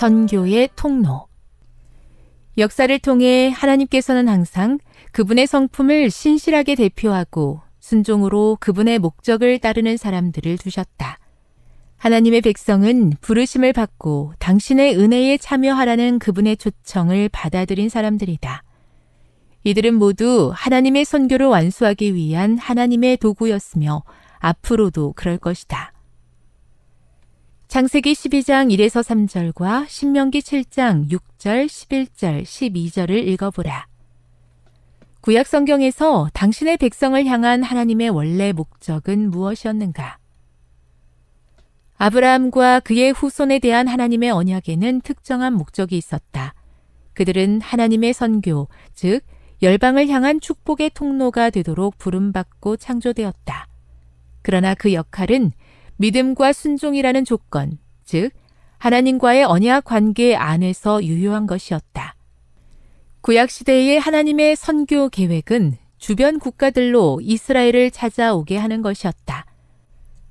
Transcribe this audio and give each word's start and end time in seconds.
선교의 0.00 0.70
통로 0.76 1.26
역사를 2.56 2.98
통해 3.00 3.50
하나님께서는 3.50 4.28
항상 4.28 4.78
그분의 5.12 5.46
성품을 5.46 6.08
신실하게 6.08 6.74
대표하고 6.76 7.60
순종으로 7.80 8.56
그분의 8.60 8.98
목적을 8.98 9.58
따르는 9.58 9.98
사람들을 9.98 10.56
두셨다. 10.56 11.18
하나님의 11.98 12.40
백성은 12.40 13.12
부르심을 13.20 13.74
받고 13.74 14.32
당신의 14.38 14.96
은혜에 14.96 15.36
참여하라는 15.36 16.18
그분의 16.18 16.56
초청을 16.56 17.28
받아들인 17.28 17.90
사람들이다. 17.90 18.62
이들은 19.64 19.96
모두 19.96 20.50
하나님의 20.54 21.04
선교를 21.04 21.44
완수하기 21.44 22.14
위한 22.14 22.56
하나님의 22.56 23.18
도구였으며 23.18 24.02
앞으로도 24.38 25.12
그럴 25.14 25.36
것이다. 25.36 25.92
창세기 27.70 28.14
12장 28.14 28.74
1에서 28.74 29.00
3절과 29.00 29.86
신명기 29.86 30.40
7장 30.40 31.08
6절, 31.08 31.66
11절, 31.66 32.42
12절을 32.42 33.12
읽어보라. 33.28 33.86
구약 35.20 35.46
성경에서 35.46 36.30
당신의 36.34 36.78
백성을 36.78 37.24
향한 37.26 37.62
하나님의 37.62 38.08
원래 38.08 38.50
목적은 38.50 39.30
무엇이었는가? 39.30 40.18
아브라함과 41.96 42.80
그의 42.80 43.12
후손에 43.12 43.60
대한 43.60 43.86
하나님의 43.86 44.32
언약에는 44.32 45.02
특정한 45.02 45.52
목적이 45.52 45.96
있었다. 45.96 46.54
그들은 47.14 47.60
하나님의 47.60 48.14
선교, 48.14 48.66
즉 48.94 49.20
열방을 49.62 50.08
향한 50.08 50.40
축복의 50.40 50.90
통로가 50.92 51.50
되도록 51.50 51.98
부름받고 51.98 52.78
창조되었다. 52.78 53.68
그러나 54.42 54.74
그 54.74 54.92
역할은 54.92 55.52
믿음과 56.00 56.54
순종이라는 56.54 57.26
조건, 57.26 57.78
즉 58.04 58.30
하나님과의 58.78 59.44
언약 59.44 59.84
관계 59.84 60.34
안에서 60.34 61.04
유효한 61.04 61.46
것이었다. 61.46 62.16
구약 63.20 63.50
시대의 63.50 64.00
하나님의 64.00 64.56
선교 64.56 65.10
계획은 65.10 65.76
주변 65.98 66.38
국가들로 66.38 67.20
이스라엘을 67.22 67.90
찾아오게 67.90 68.56
하는 68.56 68.80
것이었다. 68.80 69.44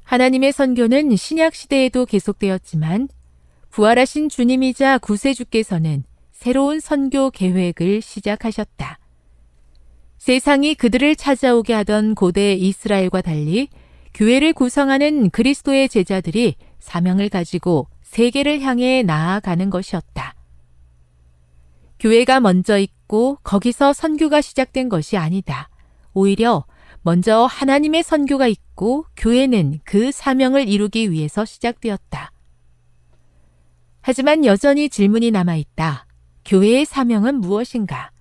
하나님의 0.05 0.53
선교는 0.53 1.15
신약 1.15 1.53
시대에도 1.53 2.07
계속되었지만 2.07 3.07
부활하신 3.69 4.29
주님이자 4.29 4.97
구세주께서는 4.97 6.03
새로운 6.31 6.79
선교 6.79 7.29
계획을 7.29 8.01
시작하셨다. 8.01 8.97
세상이 10.17 10.73
그들을 10.73 11.15
찾아오게 11.15 11.73
하던 11.73 12.15
고대 12.15 12.55
이스라엘과 12.55 13.21
달리 13.21 13.69
교회를 14.13 14.53
구성하는 14.53 15.29
그리스도의 15.29 15.89
제자들이 15.89 16.55
사명을 16.79 17.29
가지고 17.29 17.87
세계를 18.01 18.61
향해 18.61 19.03
나아가는 19.03 19.69
것이었다. 19.69 20.35
교회가 21.99 22.39
먼저 22.39 22.77
있고 22.77 23.37
거기서 23.43 23.93
선교가 23.93 24.41
시작된 24.41 24.89
것이 24.89 25.17
아니다. 25.17 25.69
오히려 26.13 26.65
먼저 27.01 27.45
하나님의 27.45 28.03
선교가 28.03 28.47
있고 28.47 29.05
교회는 29.15 29.79
그 29.83 30.11
사명을 30.11 30.67
이루기 30.67 31.11
위해서 31.11 31.45
시작되었다. 31.45 32.31
하지만 34.01 34.45
여전히 34.45 34.89
질문이 34.89 35.31
남아있다. 35.31 36.05
교회의 36.45 36.85
사명은 36.85 37.35
무엇인가? 37.35 38.11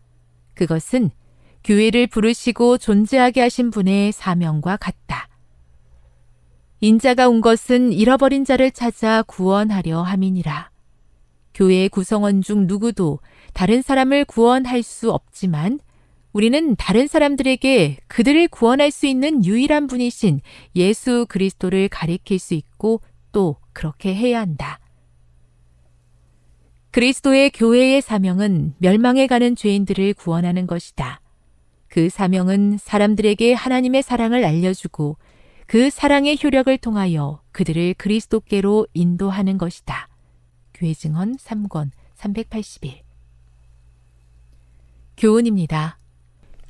그것은 0.55 1.11
교회를 1.64 2.08
부르시고 2.08 2.79
존재하게 2.79 3.41
하신 3.43 3.70
분의 3.70 4.12
사명과 4.12 4.76
같다. 4.76 5.29
인자가 6.80 7.28
온 7.28 7.40
것은 7.40 7.92
잃어버린 7.92 8.44
자를 8.44 8.70
찾아 8.70 9.22
구원하려 9.22 10.02
함이니라. 10.02 10.70
교회의 11.54 11.88
구성원 11.88 12.40
중 12.40 12.66
누구도 12.69 13.19
다른 13.52 13.82
사람을 13.82 14.25
구원할 14.25 14.84
수 14.84 15.10
없지만 15.10 15.80
우리는 16.32 16.76
다른 16.76 17.08
사람들에게 17.08 17.96
그들을 18.06 18.48
구원할 18.48 18.92
수 18.92 19.06
있는 19.06 19.44
유일한 19.44 19.88
분이신 19.88 20.40
예수 20.76 21.26
그리스도를 21.28 21.88
가리킬 21.88 22.38
수 22.38 22.54
있고 22.54 23.00
또 23.32 23.56
그렇게 23.72 24.14
해야 24.14 24.40
한다. 24.40 24.78
그리스도의 26.92 27.50
교회의 27.50 28.02
사명은 28.02 28.74
멸망에 28.78 29.26
가는 29.26 29.56
죄인들을 29.56 30.14
구원하는 30.14 30.66
것이다. 30.69 31.20
그 31.88 32.08
사명은 32.08 32.78
사람들에게 32.78 33.54
하나님의 33.54 34.02
사랑을 34.02 34.44
알려주고 34.44 35.16
그 35.69 35.91
사랑의 35.91 36.38
효력을 36.43 36.79
통하여 36.79 37.43
그들을 37.53 37.93
그리스도께로 37.99 38.87
인도하는 38.94 39.59
것이다. 39.59 40.09
교회 40.73 40.94
증언 40.94 41.37
3권 41.37 41.91
381 42.15 43.03
교훈입니다. 45.19 45.99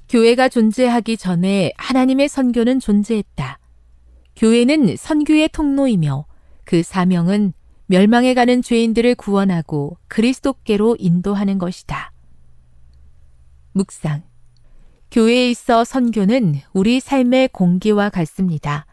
교회가 0.09 0.49
존재하기 0.49 1.17
전에 1.17 1.73
하나님의 1.77 2.29
선교는 2.29 2.81
존재했다. 2.81 3.61
교회는 4.35 4.97
선교의 4.97 5.51
통로이며 5.51 6.27
그 6.65 6.83
사명은 6.83 7.53
멸망해 7.87 8.35
가는 8.35 8.63
죄인들을 8.63 9.15
구원하고 9.15 9.97
그리스도께로 10.09 10.97
인도하는 10.99 11.59
것이다. 11.59 12.11
묵상. 13.75 14.28
교회에 15.11 15.51
있어 15.51 15.85
선교는 15.85 16.61
우리 16.73 17.01
삶의 17.01 17.49
공기와 17.49 18.11
같습니다. 18.11 18.87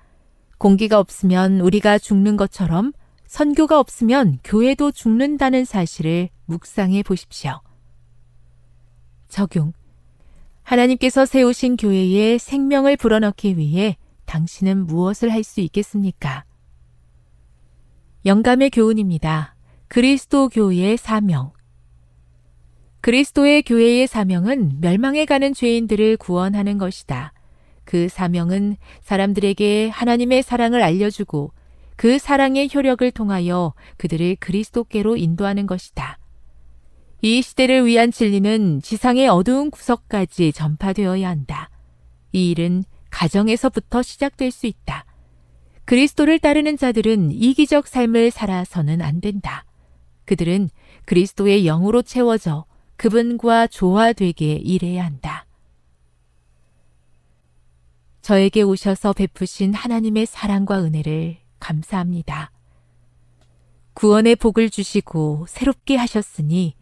공기가 0.57 0.99
없으면 0.99 1.59
우리가 1.59 1.97
죽는 1.97 2.37
것처럼 2.37 2.93
선교가 3.27 3.79
없으면 3.79 4.39
교회도 4.43 4.91
죽는다는 4.91 5.65
사실을 5.65 6.29
묵상해 6.45 7.03
보십시오. 7.03 7.59
적용. 9.27 9.73
하나님께서 10.63 11.25
세우신 11.25 11.75
교회에 11.77 12.37
생명을 12.37 12.95
불어넣기 12.95 13.57
위해 13.57 13.97
당신은 14.25 14.85
무엇을 14.87 15.31
할 15.31 15.43
수 15.43 15.59
있겠습니까? 15.61 16.45
영감의 18.25 18.71
교훈입니다. 18.71 19.55
그리스도 19.87 20.49
교회의 20.49 20.97
사명. 20.97 21.51
그리스도의 23.05 23.61
교회의 23.61 24.07
사명은 24.07 24.81
멸망해 24.81 25.25
가는 25.25 25.53
죄인들을 25.53 26.17
구원하는 26.17 26.79
것이다. 26.79 27.33
그 27.83 28.09
사명은 28.09 28.77
사람들에게 29.01 29.89
하나님의 29.89 30.41
사랑을 30.41 30.81
알려주고 30.81 31.51
그 31.97 32.17
사랑의 32.17 32.67
효력을 32.73 33.11
통하여 33.11 33.75
그들을 33.97 34.37
그리스도께로 34.37 35.17
인도하는 35.17 35.67
것이다. 35.67 36.17
이 37.21 37.43
시대를 37.43 37.85
위한 37.85 38.09
진리는 38.09 38.81
지상의 38.81 39.27
어두운 39.27 39.69
구석까지 39.69 40.51
전파되어야 40.51 41.29
한다. 41.29 41.69
이 42.31 42.49
일은 42.49 42.85
가정에서부터 43.11 44.01
시작될 44.01 44.49
수 44.49 44.65
있다. 44.65 45.05
그리스도를 45.85 46.39
따르는 46.39 46.75
자들은 46.75 47.33
이기적 47.33 47.85
삶을 47.85 48.31
살아서는 48.31 49.03
안 49.03 49.21
된다. 49.21 49.63
그들은 50.25 50.71
그리스도의 51.05 51.65
영으로 51.65 52.01
채워져 52.01 52.65
그분과 52.97 53.67
조화되게 53.67 54.53
일해야 54.55 55.05
한다. 55.05 55.45
저에게 58.21 58.63
오셔서 58.63 59.13
베푸신 59.13 59.73
하나님의 59.73 60.25
사랑과 60.25 60.83
은혜를 60.83 61.37
감사합니다. 61.59 62.51
구원의 63.93 64.35
복을 64.35 64.69
주시고 64.69 65.45
새롭게 65.47 65.95
하셨으니 65.95 66.75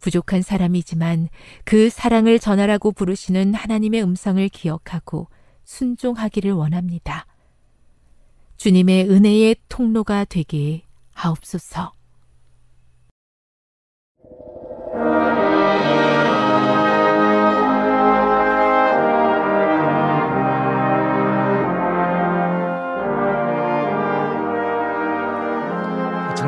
부족한 0.00 0.42
사람이지만 0.42 1.28
그 1.64 1.88
사랑을 1.88 2.38
전하라고 2.38 2.92
부르시는 2.92 3.54
하나님의 3.54 4.02
음성을 4.02 4.46
기억하고 4.48 5.28
순종하기를 5.64 6.52
원합니다. 6.52 7.26
주님의 8.56 9.08
은혜의 9.08 9.56
통로가 9.68 10.24
되게 10.24 10.82
하옵소서. 11.14 11.92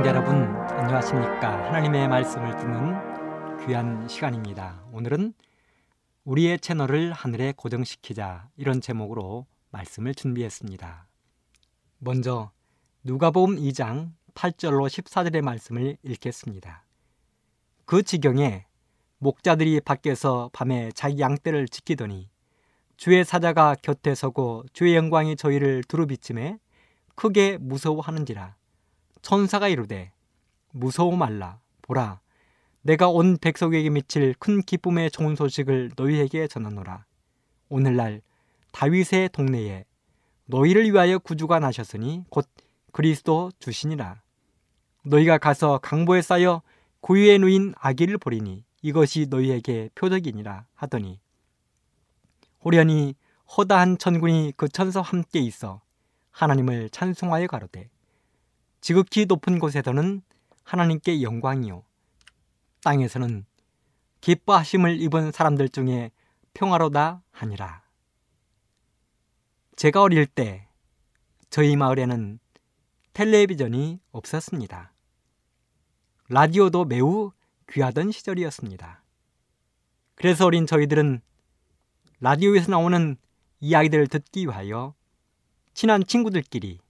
시청자 0.05 0.19
여러분 0.19 0.35
안녕하십니까? 0.79 1.65
하나님의 1.69 2.09
말씀을 2.09 2.55
듣는 2.59 3.67
귀한 3.67 4.07
시간입니다. 4.07 4.85
오늘은 4.93 5.33
우리의 6.25 6.59
채널을 6.59 7.15
하늘에 7.15 7.55
고정시키자 7.57 8.51
이런 8.59 8.83
제목으로 8.83 9.47
말씀을 9.71 10.15
준비했습니다. 10.15 11.09
먼저 12.01 12.51
누가복음 13.03 13.57
2장 13.57 14.11
8절로 14.35 14.89
14절의 14.89 15.41
말씀을 15.41 15.97
읽겠습니다. 16.03 16.85
그 17.87 18.03
지경에 18.03 18.67
목자들이 19.17 19.81
밖에서 19.81 20.51
밤에 20.53 20.93
자기 20.95 21.19
양떼를 21.19 21.67
지키더니 21.69 22.29
주의 22.99 23.25
사자가 23.25 23.75
곁에 23.81 24.15
서고 24.15 24.67
주의 24.75 24.95
영광이 24.97 25.37
저희를 25.37 25.83
두루비침에 25.85 26.59
크게 27.15 27.57
무서워하는지라 27.59 28.55
천사가 29.25 29.69
이르되 29.69 30.13
무서워 30.71 31.17
말라. 31.17 31.59
보라 31.81 32.21
내가 32.83 33.09
온 33.09 33.39
백성에게 33.39 33.89
미칠 33.89 34.35
큰 34.39 34.61
기쁨의 34.61 35.11
좋은 35.11 35.35
소식을 35.35 35.93
너희에게 35.97 36.47
전하노라. 36.47 37.07
오늘날 37.71 38.21
다윗의 38.73 39.31
동네에 39.31 39.87
너희를 40.45 40.93
위하여 40.93 41.19
구주가 41.19 41.59
나셨으니 41.59 42.25
곧 42.29 42.47
그리스도 42.93 43.51
주시니라. 43.59 44.21
너희가 45.05 45.39
가서 45.39 45.79
강보에 45.79 46.21
쌓여 46.21 46.61
고유에 47.01 47.39
누인 47.39 47.73
아기를 47.79 48.19
보리니 48.19 48.63
이것이 48.83 49.29
너희에게 49.31 49.89
표적이니라 49.95 50.67
하더니 50.75 51.19
호련히 52.63 53.15
허다한 53.57 53.97
천군이 53.97 54.53
그 54.59 54.69
천사와 54.69 55.03
함께 55.03 55.39
있어 55.39 55.81
하나님을 56.31 56.91
찬송하여 56.91 57.47
가로되 57.47 57.89
지극히 58.85 59.25
높은 59.25 59.61
곳에서는 59.61 60.21
하나님께 60.63 61.23
영광이요 61.23 61.85
땅에서는 62.83 63.47
기뻐하심을 64.21 65.01
입은 65.01 65.33
사람들 65.33 65.71
중에 65.71 66.11
평화로다 66.53 67.23
하니라. 67.31 67.83
제가 69.77 70.03
어릴 70.03 70.27
때 70.27 70.69
저희 71.49 71.77
마을에는 71.77 72.39
텔레비전이 73.15 74.01
없었습니다. 74.13 74.93
라디오도 76.29 76.85
매우 76.85 77.33
귀하던 77.71 78.13
시절이었습니다. 78.13 79.03
그래서 80.15 80.45
어린 80.45 80.67
저희들은 80.67 81.23
라디오에서 82.21 82.71
나오는 82.71 83.17
이야기들을 83.61 84.09
듣기 84.09 84.43
위하여 84.43 84.95
친한 85.73 86.05
친구들끼리 86.05 86.84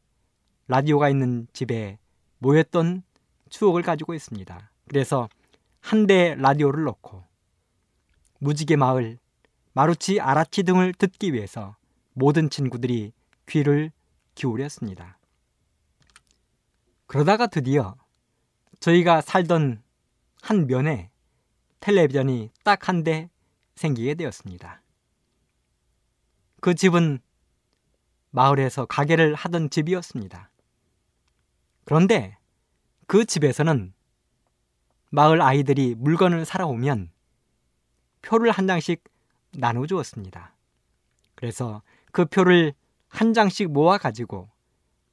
라디오가 0.69 1.09
있는 1.09 1.47
집에 1.53 1.99
모였던 2.39 3.03
추억을 3.51 3.83
가지고 3.83 4.15
있습니다. 4.15 4.71
그래서 4.89 5.29
한 5.81 6.07
대 6.07 6.35
라디오를 6.37 6.85
넣고 6.85 7.25
무지개 8.39 8.77
마을, 8.77 9.19
마루치 9.75 10.21
아라치 10.21 10.63
등을 10.63 10.95
듣기 10.95 11.33
위해서 11.35 11.77
모든 12.15 12.49
친구들이 12.49 13.13
귀를 13.47 13.91
기울였습니다. 14.35 15.19
그러다가 17.07 17.47
드디어 17.47 17.97
저희가 18.81 19.21
살던 19.21 19.83
한 20.43 20.67
면에 20.67 21.11
텔레비전이 21.81 22.51
딱 22.65 22.89
한 22.89 23.05
대 23.05 23.29
생기게 23.77 24.15
되었습니다. 24.15 24.81
그 26.61 26.75
집은 26.75 27.19
마을에서 28.31 28.87
가게를 28.87 29.35
하던 29.35 29.69
집이었습니다. 29.71 30.51
그런데 31.85 32.37
그 33.07 33.25
집에서는 33.25 33.93
마을 35.11 35.41
아이들이 35.43 35.95
물건을 35.95 36.45
사러 36.45 36.67
오면 36.67 37.11
표를 38.23 38.51
한 38.51 38.67
장씩 38.67 39.05
나눠 39.57 39.87
주었습니다. 39.87 40.55
그래서 41.35 41.83
그 42.11 42.25
표를 42.25 42.75
한 43.09 43.33
장씩 43.35 43.71
모아 43.71 43.99
가지고 43.99 44.49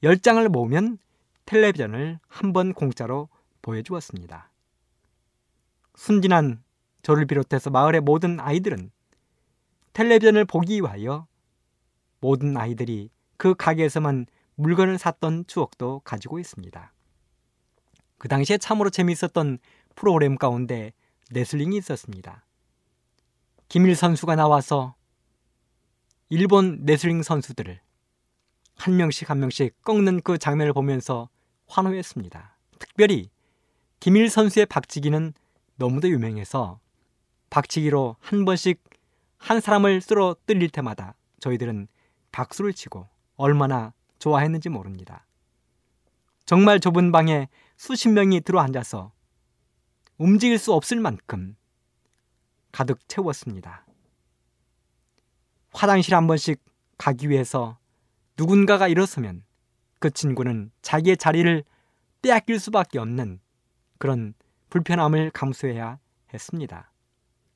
열 0.02 0.18
장을 0.18 0.46
모으면 0.48 0.98
텔레비전을 1.46 2.18
한 2.26 2.52
번 2.52 2.72
공짜로 2.72 3.28
보여주었습니다. 3.60 4.50
순진한 5.94 6.62
저를 7.02 7.26
비롯해서 7.26 7.70
마을의 7.70 8.00
모든 8.00 8.40
아이들은 8.40 8.90
텔레비전을 9.92 10.46
보기 10.46 10.76
위하여 10.80 11.26
모든 12.20 12.56
아이들이 12.56 13.10
그 13.36 13.54
가게에서만 13.54 14.26
물건을 14.56 14.98
샀던 14.98 15.46
추억도 15.46 16.00
가지고 16.00 16.38
있습니다. 16.38 16.92
그 18.18 18.28
당시에 18.28 18.58
참으로 18.58 18.90
재미있었던 18.90 19.58
프로그램 19.94 20.36
가운데 20.36 20.92
레슬링이 21.30 21.76
있었습니다. 21.78 22.44
김일 23.68 23.96
선수가 23.96 24.36
나와서 24.36 24.94
일본 26.28 26.84
레슬링 26.84 27.22
선수들을 27.22 27.80
한 28.76 28.96
명씩 28.96 29.30
한 29.30 29.40
명씩 29.40 29.82
꺾는 29.82 30.22
그 30.22 30.38
장면을 30.38 30.72
보면서 30.72 31.28
환호했습니다. 31.66 32.56
특별히 32.78 33.30
김일 34.00 34.28
선수의 34.30 34.66
박치기는 34.66 35.34
너무도 35.76 36.08
유명해서 36.08 36.80
박치기로 37.50 38.16
한 38.20 38.44
번씩 38.44 38.82
한 39.38 39.60
사람을 39.60 40.00
쓰러뜨릴 40.00 40.70
때마다 40.70 41.14
저희들은 41.40 41.88
박수를 42.30 42.72
치고 42.72 43.08
얼마나 43.36 43.92
좋아했는지 44.22 44.68
모릅니다. 44.68 45.26
정말 46.44 46.78
좁은 46.78 47.10
방에 47.10 47.48
수십 47.76 48.08
명이 48.08 48.42
들어앉아서 48.42 49.10
움직일 50.16 50.58
수 50.58 50.72
없을 50.72 51.00
만큼 51.00 51.56
가득 52.70 53.00
채웠습니다. 53.08 53.84
화장실 55.72 56.14
한 56.14 56.28
번씩 56.28 56.62
가기 56.98 57.30
위해서 57.30 57.78
누군가가 58.36 58.86
일어서면 58.86 59.42
그 59.98 60.10
친구는 60.10 60.70
자기의 60.82 61.16
자리를 61.16 61.64
빼앗길 62.22 62.60
수밖에 62.60 63.00
없는 63.00 63.40
그런 63.98 64.34
불편함을 64.70 65.32
감수해야 65.32 65.98
했습니다. 66.32 66.92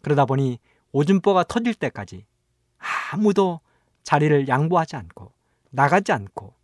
그러다 0.02 0.26
보니 0.26 0.58
오줌보가 0.90 1.44
터질 1.44 1.74
때까지 1.74 2.26
아무도 3.12 3.60
자리를 4.02 4.48
양보하지 4.48 4.96
않고 4.96 5.32
나가지 5.70 6.10
않고 6.10 6.55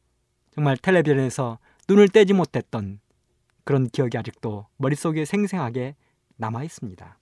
정말 0.55 0.77
텔레비전에서 0.77 1.59
눈을 1.89 2.09
떼지 2.09 2.33
못했던 2.33 3.01
그런 3.65 3.89
기억이 3.89 4.19
아직도 4.19 4.67
머릿속에 4.77 5.25
생생하게 5.25 5.95
남아 6.37 6.65
있습니다. 6.65 7.19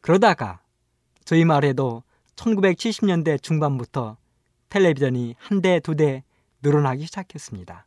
그러다가 0.00 0.62
저희 1.24 1.44
마을에도 1.44 2.02
1970년대 2.36 3.42
중반부터 3.42 4.16
텔레비전이 4.68 5.36
한 5.38 5.60
대, 5.62 5.80
두 5.80 5.94
대 5.94 6.24
늘어나기 6.62 7.06
시작했습니다. 7.06 7.86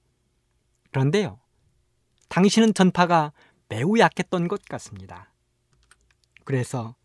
그런데요, 0.92 1.40
당시는 2.30 2.74
전파가 2.74 3.34
매우 3.70 3.98
약했던 3.98 4.48
것 4.48 4.64
같습니다. 4.66 5.32
그래서 6.44 6.96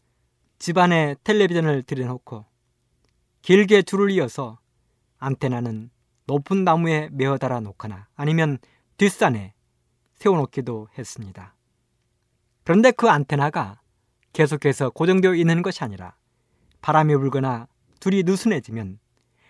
집안에 0.59 1.17
텔레비전을 1.25 1.83
들여놓고 1.83 2.45
길게 3.41 3.83
줄을 3.83 4.11
이어서 4.13 4.59
안테나는 5.19 5.91
높은 6.33 6.65
나무에 6.65 7.11
메어 7.13 7.37
달아 7.37 7.61
놓거나 7.61 8.09
아니면 8.17 8.57
뒷산에 8.97 9.53
세워놓기도 10.15 10.89
했습니다. 10.97 11.55
그런데 12.65 12.91
그 12.91 13.11
안테나가 13.11 13.83
계속해서 14.33 14.89
고정되어 14.91 15.35
있는 15.35 15.61
것이 15.61 15.85
아니라 15.85 16.17
바람이 16.81 17.15
불거나 17.17 17.69
둘이 18.01 18.23
느슨해지면 18.23 18.99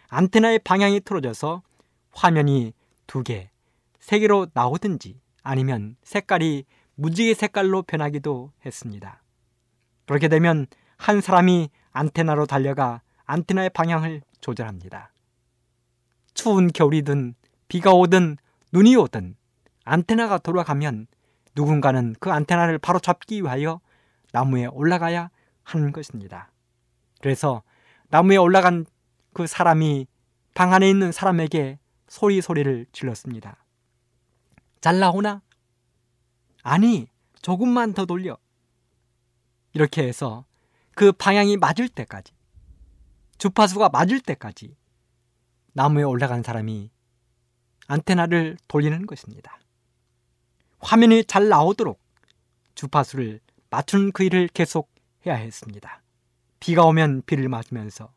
안테나의 0.08 0.58
방향이 0.58 1.00
틀어져서 1.02 1.62
화면이 2.10 2.72
두 3.06 3.22
개, 3.22 3.50
세 4.00 4.18
개로 4.18 4.48
나오든지 4.52 5.20
아니면 5.44 5.96
색깔이 6.02 6.64
무지개 6.96 7.34
색깔로 7.34 7.82
변하기도 7.82 8.50
했습니다. 8.66 9.22
그렇게 10.06 10.26
되면 10.26 10.66
한 10.96 11.20
사람이 11.20 11.70
안테나로 11.92 12.46
달려가 12.46 13.02
안테나의 13.24 13.70
방향을 13.70 14.22
조절합니다. 14.40 15.11
추운 16.34 16.68
겨울이든 16.68 17.34
비가 17.68 17.92
오든 17.92 18.36
눈이 18.72 18.96
오든 18.96 19.36
안테나가 19.84 20.38
돌아가면 20.38 21.06
누군가는 21.54 22.14
그 22.20 22.30
안테나를 22.30 22.78
바로 22.78 22.98
잡기 22.98 23.42
위하여 23.42 23.80
나무에 24.32 24.66
올라가야 24.66 25.30
하는 25.62 25.92
것입니다. 25.92 26.50
그래서 27.20 27.62
나무에 28.08 28.36
올라간 28.36 28.86
그 29.32 29.46
사람이 29.46 30.06
방 30.54 30.72
안에 30.72 30.88
있는 30.88 31.12
사람에게 31.12 31.78
소리 32.08 32.40
소리를 32.40 32.86
질렀습니다. 32.92 33.64
잘 34.80 34.98
나오나? 34.98 35.40
아니, 36.62 37.08
조금만 37.40 37.94
더 37.94 38.04
돌려. 38.04 38.36
이렇게 39.72 40.06
해서 40.06 40.44
그 40.94 41.12
방향이 41.12 41.56
맞을 41.56 41.88
때까지, 41.88 42.32
주파수가 43.38 43.88
맞을 43.88 44.20
때까지 44.20 44.76
나무에 45.72 46.02
올라간 46.02 46.42
사람이 46.42 46.90
안테나를 47.86 48.56
돌리는 48.68 49.06
것입니다. 49.06 49.58
화면이 50.80 51.24
잘 51.24 51.48
나오도록 51.48 52.00
주파수를 52.74 53.40
맞춘 53.70 54.12
그 54.12 54.24
일을 54.24 54.48
계속 54.48 54.90
해야 55.26 55.34
했습니다. 55.34 56.02
비가 56.60 56.84
오면 56.84 57.22
비를 57.26 57.48
맞으면서 57.48 58.12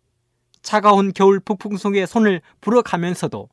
차가운 0.61 1.13
겨울 1.13 1.39
북풍 1.39 1.77
속에 1.77 2.05
손을 2.05 2.41
불어가면서도 2.61 3.49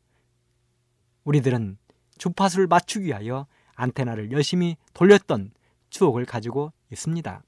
우리들은 1.25 1.79
주파수를 2.19 2.67
맞추기 2.67 3.07
위하여 3.07 3.47
안테나를 3.75 4.33
열심히 4.33 4.77
돌렸던 4.95 5.53
추억을 5.91 6.25
가지고 6.25 6.73
있습니다. 6.91 7.43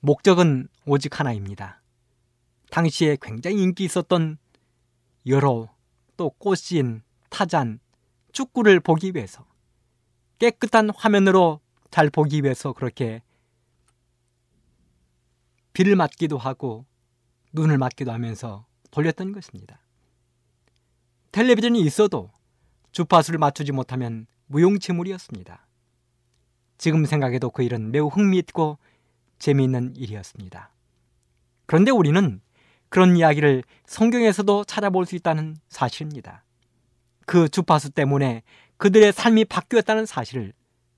목적은 0.00 0.68
오직 0.86 1.20
하나입니다. 1.20 1.82
당시에 2.70 3.18
굉장히 3.20 3.62
인기 3.62 3.84
있었던 3.84 4.38
여러 5.26 5.68
또 6.16 6.30
꽃신, 6.30 7.02
타잔, 7.28 7.80
축구를 8.32 8.80
보기 8.80 9.12
위해서 9.14 9.44
깨끗한 10.38 10.90
화면으로 10.90 11.60
잘 11.90 12.10
보기 12.10 12.42
위해서 12.42 12.72
그렇게 12.72 13.22
비를 15.72 15.96
맞기도 15.96 16.38
하고 16.38 16.86
눈을 17.52 17.78
맞기도 17.78 18.12
하면서 18.12 18.66
돌렸던 18.90 19.32
것입니다. 19.32 19.80
텔레비전이 21.32 21.80
있어도 21.82 22.30
주파수를 22.92 23.38
맞추지 23.38 23.72
못하면 23.72 24.26
무용지물이었습니다. 24.46 25.66
지금 26.78 27.04
생각해도 27.04 27.50
그 27.50 27.62
일은 27.62 27.92
매우 27.92 28.08
흥미있고 28.08 28.78
재미있는 29.38 29.94
일이었습니다. 29.96 30.72
그런데 31.66 31.90
우리는 31.90 32.40
그런 32.90 33.16
이야기를 33.16 33.62
성경에서도 33.86 34.64
찾아볼 34.64 35.06
수 35.06 35.16
있다는 35.16 35.56
사실입니다. 35.68 36.44
그 37.24 37.48
주파수 37.48 37.90
때문에 37.90 38.42
그들의 38.76 39.12
삶이 39.12 39.46
바뀌었다는 39.46 40.06
사실을 40.06 40.52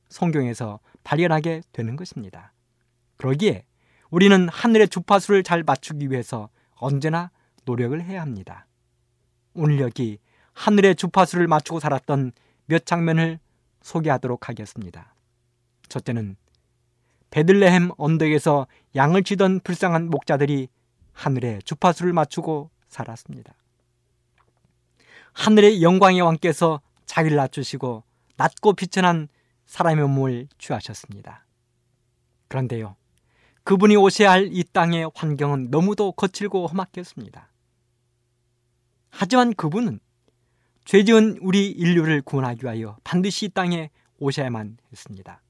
성경에서 0.08 0.80
발견하게 1.04 1.62
되는 1.72 1.96
것입니다. 1.96 2.52
그러기에 3.18 3.64
우리는 4.10 4.48
하늘의 4.48 4.88
주파수를 4.88 5.42
잘 5.42 5.62
맞추기 5.62 6.10
위해서 6.10 6.48
언제나 6.74 7.30
노력을 7.64 8.00
해야 8.02 8.22
합니다. 8.22 8.66
오늘 9.54 9.80
여기 9.80 10.18
하늘의 10.54 10.96
주파수를 10.96 11.46
맞추고 11.46 11.80
살았던 11.80 12.32
몇 12.66 12.86
장면을 12.86 13.38
소개하도록 13.82 14.48
하겠습니다. 14.48 15.14
첫째는 15.88 16.36
베들레헴 17.30 17.92
언덕에서 17.96 18.66
양을 18.94 19.24
치던 19.24 19.60
불쌍한 19.60 20.08
목자들이 20.08 20.68
하늘의 21.12 21.62
주파수를 21.64 22.12
맞추고 22.12 22.70
살았습니다. 22.88 23.54
하늘의 25.32 25.82
영광의 25.82 26.20
왕께서 26.20 26.80
자기를 27.06 27.36
낮추시고 27.36 28.04
낮고 28.36 28.74
비천한 28.74 29.28
사람의 29.66 30.06
몸을 30.08 30.48
취하셨습니다. 30.58 31.46
그런데요, 32.48 32.96
그분이 33.64 33.96
오셔야 33.96 34.30
할 34.30 34.50
이 34.52 34.64
땅의 34.64 35.10
환경은 35.14 35.70
너무도 35.70 36.12
거칠고 36.12 36.66
험악했습니다. 36.66 37.48
하지만 39.10 39.54
그분은 39.54 40.00
죄 40.84 41.04
지은 41.04 41.38
우리 41.40 41.70
인류를 41.70 42.22
구원하기 42.22 42.64
위하여 42.64 42.96
반드시 43.04 43.46
이 43.46 43.48
땅에 43.50 43.90
오셔야만 44.18 44.78
했습니다. 44.90 45.42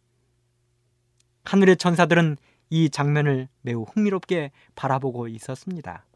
하늘의 1.45 1.76
천사들은 1.76 2.37
이 2.75 2.88
장면을 2.88 3.50
매우 3.61 3.83
흥미롭게 3.83 4.50
바라보고 4.75 5.29
있었습니다. 5.29 6.07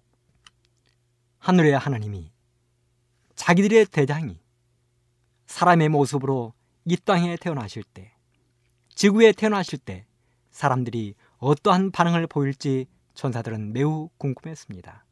하늘의 1.36 1.76
하나님이 1.76 2.32
자기들의 3.34 3.84
대장이 3.84 4.40
사람의 5.44 5.90
모습으로 5.90 6.54
이 6.86 6.96
땅에 6.96 7.36
태어나실 7.36 7.82
때, 7.82 8.14
지구에 8.94 9.32
태어나실 9.32 9.80
때 9.80 10.06
사람들이 10.50 11.14
어떠한 11.36 11.90
반응을 11.90 12.26
보일지 12.26 12.86
천사들은 13.12 13.74
매우 13.74 14.08
궁금했습니다. 14.16 15.04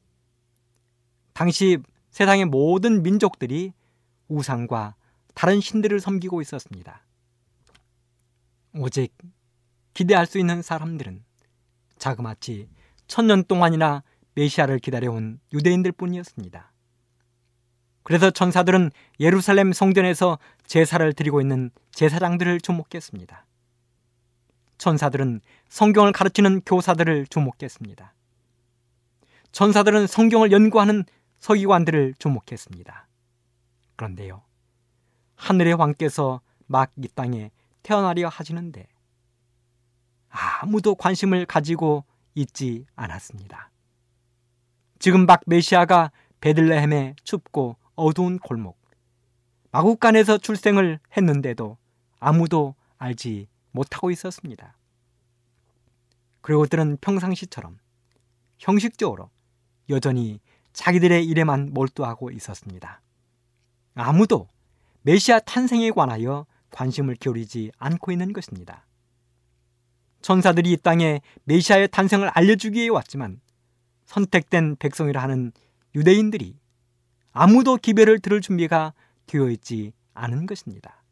당시 1.35 1.77
세상의 2.09 2.47
모든 2.47 3.03
민족들이 3.03 3.75
우상과 4.29 4.95
다른 5.35 5.61
신들을 5.61 6.01
섬기고 6.01 6.41
있었습니다. 6.41 7.03
오직 8.77 9.15
기대할 9.93 10.25
수 10.25 10.39
있는 10.39 10.63
사람들은 10.63 11.23
자그마치 12.05 12.69
천년 13.07 13.45
동안이나 13.45 14.03
메시아를 14.35 14.79
기다려온 14.79 15.41
유대인들 15.55 15.93
뿐이었습니다. 15.93 16.71
그래서 18.03 18.31
천사들은 18.31 18.91
예루살렘 19.21 19.73
성전에서 19.73 20.39
제사를 20.67 21.11
드리고 21.15 21.41
있는 21.41 21.71
제사장들을 21.93 22.61
주목했습니다. 22.61 23.47
천사들은 24.77 25.41
성경을 25.71 26.13
가르치는 26.13 26.61
교사들을 26.67 27.27
주목했습니다. 27.29 28.13
천사들은 29.53 30.07
성경을 30.07 30.53
연구하는 30.53 31.05
서기관들을 31.39 32.17
주목했습니다. 32.19 33.09
그런데요, 33.97 34.43
하늘의 35.37 35.75
왕께서 35.75 36.43
막 36.67 36.91
이 36.99 37.09
땅에 37.15 37.51
태어나려 37.83 38.29
하시는데 38.29 38.89
아무도 40.35 40.97
관심을 40.97 41.47
가지고 41.47 42.05
있지 42.35 42.87
않았습니다. 42.97 43.71
지금 44.99 45.27
막 45.27 45.41
메시아가 45.47 46.11
베들레헴의 46.41 47.17
춥고 47.23 47.77
어두운 47.95 48.39
골목, 48.41 48.77
마국간에서 49.71 50.39
출생을 50.39 50.99
했는데도 51.17 51.79
아무도 52.19 52.75
알지 52.99 53.47
못하고 53.71 54.11
있었습니다. 54.11 54.77
그리고 56.41 56.63
그들은 56.63 56.99
평상시처럼 57.01 57.79
형식적으로 58.59 59.31
여전히 59.89 60.41
자기들의 60.73 61.25
일에만 61.27 61.71
몰두하고 61.73 62.33
있었습니다. 62.33 63.01
아무도 63.95 64.49
메시아 65.03 65.41
탄생에 65.41 65.93
관하여 65.93 66.47
관심을 66.71 67.15
기울이지 67.15 67.71
않고 67.79 68.11
있는 68.11 68.33
것입니다. 68.33 68.85
천사들이 70.25 70.73
이 70.73 70.77
땅에 70.79 71.21
메시아의 71.45 71.89
탄생을 71.89 72.29
알려주기 72.29 72.79
위해 72.79 72.89
왔지만 72.89 73.43
선택된 74.07 74.77
백성이라 74.77 75.23
하는 75.23 75.53
유대인들이 75.95 76.57
아무도 77.33 77.77
기별을 77.77 78.21
들을 78.21 78.41
준비가 78.41 78.95
되어 79.27 79.51
있지 79.51 79.93
않은 80.15 80.47
것입니다. 80.47 81.05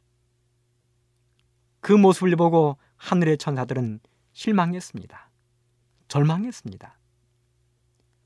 그 1.80 1.92
모습을 1.92 2.34
보고 2.36 2.78
하늘의 2.96 3.36
천사들은 3.36 4.00
실망했습니다. 4.32 5.30
절망했습니다. 6.08 6.98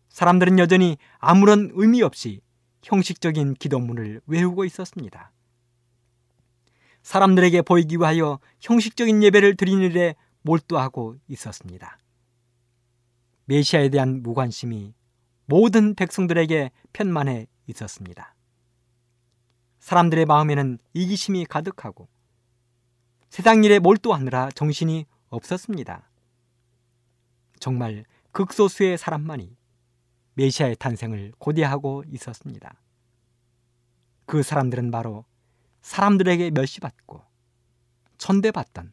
사람들은 0.08 0.60
여전히 0.60 0.98
아무런 1.18 1.72
의미 1.74 2.02
없이 2.02 2.40
형식적인 2.84 3.54
기도문을 3.54 4.20
외우고 4.26 4.64
있었습니다. 4.64 5.32
사람들에게 7.02 7.62
보이기 7.62 7.96
위하여 7.96 8.38
형식적인 8.60 9.24
예배를 9.24 9.56
드리는 9.56 9.82
일에 9.82 10.14
몰두하고 10.46 11.16
있었습니다. 11.28 11.98
메시아에 13.44 13.90
대한 13.90 14.22
무관심이 14.22 14.94
모든 15.44 15.94
백성들에게 15.94 16.70
편만해 16.92 17.46
있었습니다. 17.66 18.34
사람들의 19.80 20.24
마음에는 20.24 20.78
이기심이 20.94 21.44
가득하고 21.46 22.08
세상 23.28 23.64
일에 23.64 23.78
몰두하느라 23.78 24.50
정신이 24.52 25.06
없었습니다. 25.28 26.08
정말 27.60 28.04
극소수의 28.32 28.98
사람만이 28.98 29.56
메시아의 30.34 30.76
탄생을 30.76 31.32
고대하고 31.38 32.04
있었습니다. 32.08 32.80
그 34.26 34.42
사람들은 34.42 34.90
바로 34.90 35.24
사람들에게 35.82 36.50
멸시받고 36.50 37.22
천대받던 38.18 38.92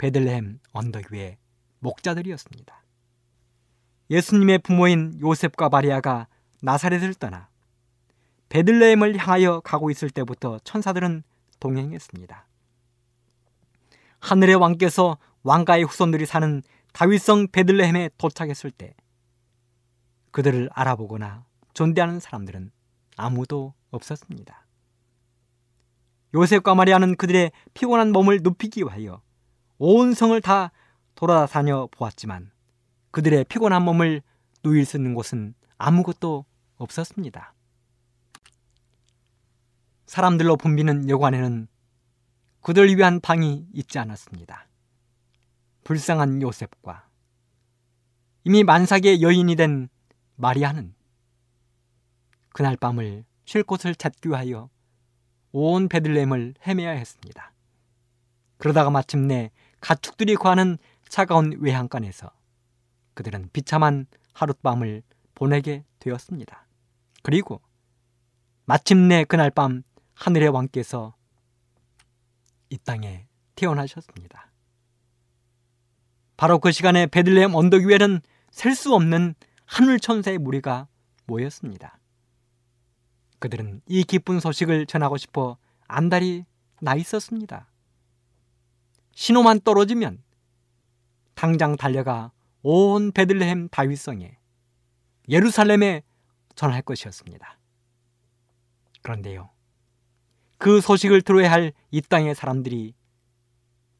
베들레헴 0.00 0.60
언덕 0.72 1.12
위의 1.12 1.36
목자들이었습니다. 1.80 2.82
예수님의 4.08 4.60
부모인 4.60 5.20
요셉과 5.20 5.68
마리아가 5.68 6.26
나사렛을 6.62 7.12
떠나 7.16 7.50
베들레헴을 8.48 9.18
향하여 9.18 9.60
가고 9.60 9.90
있을 9.90 10.08
때부터 10.08 10.58
천사들은 10.64 11.22
동행했습니다. 11.60 12.46
하늘의 14.20 14.54
왕께서 14.54 15.18
왕가의 15.42 15.84
후손들이 15.84 16.24
사는 16.24 16.62
다윗성 16.94 17.48
베들레헴에 17.48 18.08
도착했을 18.16 18.70
때 18.70 18.94
그들을 20.30 20.70
알아보거나 20.72 21.44
존대하는 21.74 22.20
사람들은 22.20 22.70
아무도 23.18 23.74
없었습니다. 23.90 24.64
요셉과 26.34 26.74
마리아는 26.74 27.16
그들의 27.16 27.52
피곤한 27.74 28.12
몸을 28.12 28.40
눕히기 28.42 28.80
위하여 28.80 29.20
온 29.82 30.12
성을 30.12 30.38
다 30.42 30.72
돌아다녀 31.14 31.88
보았지만 31.90 32.50
그들의 33.12 33.44
피곤한 33.44 33.82
몸을 33.82 34.20
누일 34.62 34.84
수 34.84 34.98
있는 34.98 35.14
곳은 35.14 35.54
아무것도 35.78 36.44
없었습니다. 36.76 37.54
사람들로 40.04 40.58
붐비는 40.58 41.08
여관에는 41.08 41.66
그들 42.60 42.94
위한 42.94 43.20
방이 43.20 43.66
있지 43.72 43.98
않았습니다. 43.98 44.68
불쌍한 45.84 46.42
요셉과 46.42 47.08
이미 48.44 48.62
만삭의 48.64 49.22
여인이 49.22 49.56
된 49.56 49.88
마리아는 50.36 50.94
그날 52.52 52.76
밤을 52.76 53.24
쉴 53.46 53.62
곳을 53.62 53.94
찾기 53.94 54.28
위하여 54.28 54.68
온 55.52 55.88
베들레헴을 55.88 56.56
헤매야 56.66 56.90
했습니다. 56.90 57.54
그러다가 58.58 58.90
마침내 58.90 59.50
가축들이 59.80 60.36
구하는 60.36 60.78
차가운 61.08 61.56
외양간에서 61.60 62.30
그들은 63.14 63.50
비참한 63.52 64.06
하룻밤을 64.32 65.02
보내게 65.34 65.84
되었습니다. 65.98 66.66
그리고 67.22 67.60
마침내 68.64 69.24
그날 69.24 69.50
밤 69.50 69.82
하늘의 70.14 70.48
왕께서 70.50 71.14
이 72.68 72.78
땅에 72.78 73.26
태어나셨습니다. 73.56 74.50
바로 76.36 76.58
그 76.58 76.72
시간에 76.72 77.06
베들레헴 77.06 77.54
언덕 77.54 77.82
위에는 77.82 78.20
셀 78.50 78.74
수 78.74 78.94
없는 78.94 79.34
하늘 79.66 80.00
천사의 80.00 80.38
무리가 80.38 80.88
모였습니다. 81.26 81.98
그들은 83.38 83.80
이 83.86 84.04
기쁜 84.04 84.40
소식을 84.40 84.86
전하고 84.86 85.16
싶어 85.16 85.56
안달이 85.86 86.44
나 86.80 86.94
있었습니다. 86.94 87.68
신호만 89.20 89.60
떨어지면 89.60 90.22
당장 91.34 91.76
달려가 91.76 92.32
온 92.62 93.12
베들레헴 93.12 93.68
다윗성에 93.70 94.38
예루살렘에 95.28 96.02
전할 96.54 96.80
것이었습니다. 96.80 97.58
그런데요. 99.02 99.50
그 100.56 100.80
소식을 100.80 101.20
들어야 101.20 101.52
할 101.52 101.74
이 101.90 102.00
땅의 102.00 102.34
사람들이 102.34 102.94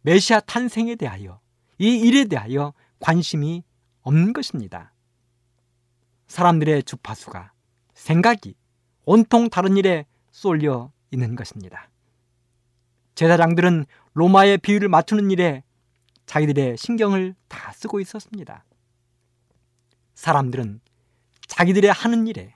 메시아 0.00 0.40
탄생에 0.40 0.94
대하여 0.94 1.38
이 1.76 1.98
일에 1.98 2.24
대하여 2.24 2.72
관심이 2.98 3.62
없는 4.00 4.32
것입니다. 4.32 4.94
사람들의 6.28 6.84
주파수가 6.84 7.52
생각이 7.92 8.54
온통 9.04 9.50
다른 9.50 9.76
일에 9.76 10.06
쏠려 10.30 10.90
있는 11.10 11.36
것입니다. 11.36 11.89
제사장들은 13.20 13.84
로마의 14.14 14.56
비율을 14.56 14.88
맞추는 14.88 15.30
일에 15.30 15.62
자기들의 16.24 16.78
신경을 16.78 17.34
다 17.48 17.70
쓰고 17.72 18.00
있었습니다. 18.00 18.64
사람들은 20.14 20.80
자기들의 21.46 21.92
하는 21.92 22.26
일에 22.26 22.54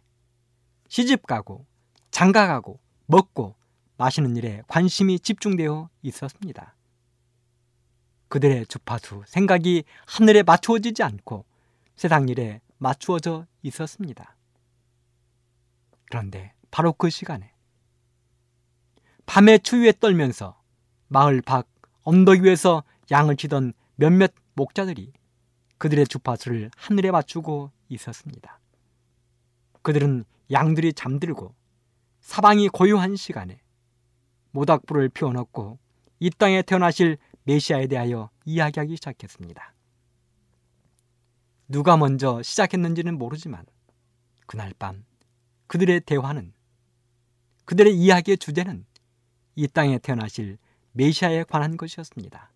시집 0.89 1.27
가고 1.27 1.67
장가 2.11 2.47
가고 2.47 2.81
먹고 3.05 3.57
마시는 3.99 4.39
일에 4.39 4.63
관심이 4.67 5.21
집중되어 5.21 5.91
있었습니다. 6.01 6.75
그들의 8.29 8.65
주파수, 8.65 9.23
생각이 9.27 9.85
하늘에 10.07 10.43
맞추어지지 10.43 11.03
않고 11.03 11.45
세상 11.95 12.31
일에 12.31 12.63
맞추어져 12.79 13.47
있었습니다. 13.61 14.35
그런데 16.07 16.55
바로 16.71 16.95
그 16.95 17.11
시간에 17.11 17.54
밤의 19.27 19.61
추위에 19.61 19.93
떨면서 19.99 20.61
마을 21.09 21.41
밖 21.41 21.69
언덕 22.03 22.41
위에서 22.41 22.85
양을 23.11 23.37
치던 23.37 23.73
몇몇 23.97 24.33
목자들이 24.55 25.13
그들의 25.79 26.07
주파수를 26.07 26.71
하늘에 26.77 27.11
맞추고 27.11 27.71
있었습니다. 27.89 28.61
그들은 29.83 30.25
양들이 30.51 30.93
잠들고 30.93 31.55
사방이 32.21 32.69
고요한 32.69 33.17
시간에 33.17 33.61
모닥불을 34.53 35.11
피워놓고 35.11 35.79
이 36.21 36.31
땅에 36.31 36.63
태어나실 36.63 37.19
메시아에 37.45 37.87
대하여 37.87 38.31
이야기하기 38.45 38.97
시작했습니다. 38.97 39.75
누가 41.69 41.97
먼저 41.97 42.43
시작했는지는 42.43 43.19
모르지만 43.19 43.65
그날 44.47 44.73
밤 44.79 45.05
그들의 45.67 46.01
대화는 46.01 46.53
그들의 47.65 47.97
이야기의 47.97 48.39
주제는 48.39 48.87
이 49.55 49.69
땅에 49.69 49.99
태어나실 49.99 50.59
메시아에 50.93 51.45
관한 51.45 51.77
것이었습니다. 51.77 52.51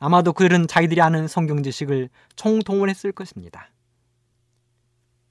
아마도 0.00 0.32
그들은 0.32 0.68
자기들이 0.68 1.00
아는 1.00 1.26
성경 1.26 1.62
지식을 1.62 2.08
총동원했을 2.36 3.12
것입니다. 3.12 3.70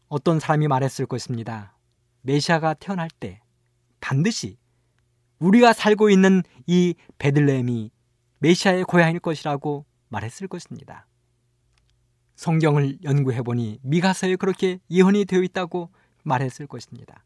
어떤 0.09 0.39
사람이 0.39 0.67
말했을 0.67 1.05
것입니다. 1.05 1.77
메시아가 2.21 2.73
태어날 2.73 3.09
때 3.09 3.41
반드시 3.99 4.57
우리가 5.39 5.73
살고 5.73 6.09
있는 6.09 6.43
이 6.65 6.95
베들레헴이 7.17 7.91
메시아의 8.39 8.83
고향일 8.83 9.19
것이라고 9.19 9.85
말했을 10.09 10.47
것입니다. 10.47 11.07
성경을 12.35 12.99
연구해 13.03 13.41
보니 13.41 13.79
미가서에 13.81 14.35
그렇게 14.35 14.79
예언이 14.91 15.25
되어 15.25 15.41
있다고 15.41 15.89
말했을 16.23 16.67
것입니다. 16.67 17.23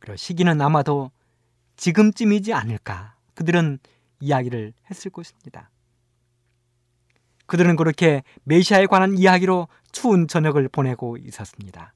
그리고 0.00 0.16
시기는 0.16 0.60
아마도 0.60 1.10
지금쯤이지 1.76 2.52
않을까 2.52 3.16
그들은 3.34 3.78
이야기를 4.20 4.72
했을 4.90 5.10
것입니다. 5.10 5.70
그들은 7.46 7.76
그렇게 7.76 8.22
메시아에 8.44 8.86
관한 8.86 9.18
이야기로 9.18 9.68
추운 9.92 10.26
저녁을 10.28 10.68
보내고 10.68 11.16
있었습니다. 11.18 11.94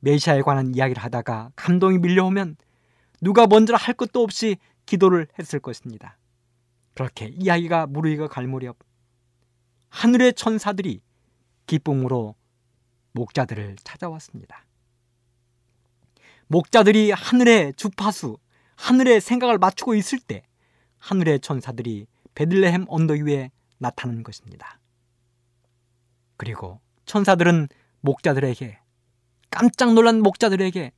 메시아에 0.00 0.42
관한 0.42 0.74
이야기를 0.74 1.02
하다가 1.02 1.52
감동이 1.56 1.98
밀려오면 1.98 2.56
누가 3.20 3.46
먼저 3.46 3.74
할 3.74 3.94
것도 3.94 4.22
없이 4.22 4.56
기도를 4.84 5.28
했을 5.38 5.60
것입니다. 5.60 6.18
그렇게 6.94 7.28
이야기가 7.28 7.86
무르익어 7.86 8.28
갈 8.28 8.46
무렵 8.46 8.76
하늘의 9.88 10.34
천사들이 10.34 11.00
기쁨으로 11.66 12.34
목자들을 13.12 13.76
찾아왔습니다. 13.84 14.64
목자들이 16.52 17.12
하늘의 17.12 17.72
주파수, 17.78 18.36
하늘의 18.76 19.22
생각을 19.22 19.56
맞추고 19.56 19.94
있을 19.94 20.18
때 20.18 20.42
하늘의 20.98 21.40
천사들이 21.40 22.06
베들레헴 22.34 22.84
언덕 22.88 23.20
위에 23.20 23.50
나타난 23.78 24.22
것입니다. 24.22 24.78
그리고 26.36 26.78
천사들은 27.06 27.68
목자들에게 28.02 28.78
깜짝 29.48 29.94
놀란 29.94 30.20
목자들에게 30.20 30.92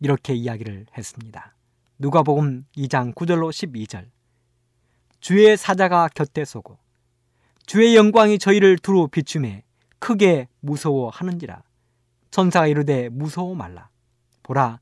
이렇게 0.00 0.34
이야기를 0.34 0.86
했습니다. 0.98 1.54
누가복음 2.00 2.64
2장 2.76 3.14
9절로 3.14 3.50
12절. 3.50 4.10
주의 5.20 5.56
사자가 5.56 6.08
곁에 6.08 6.44
서고 6.44 6.76
주의 7.66 7.94
영광이 7.94 8.40
저희를 8.40 8.78
두루 8.78 9.06
비춤해 9.06 9.62
크게 10.00 10.48
무서워하는지라. 10.58 11.62
천사가 12.32 12.66
이르되 12.66 13.10
무서워 13.10 13.54
말라. 13.54 13.91
보라, 14.42 14.80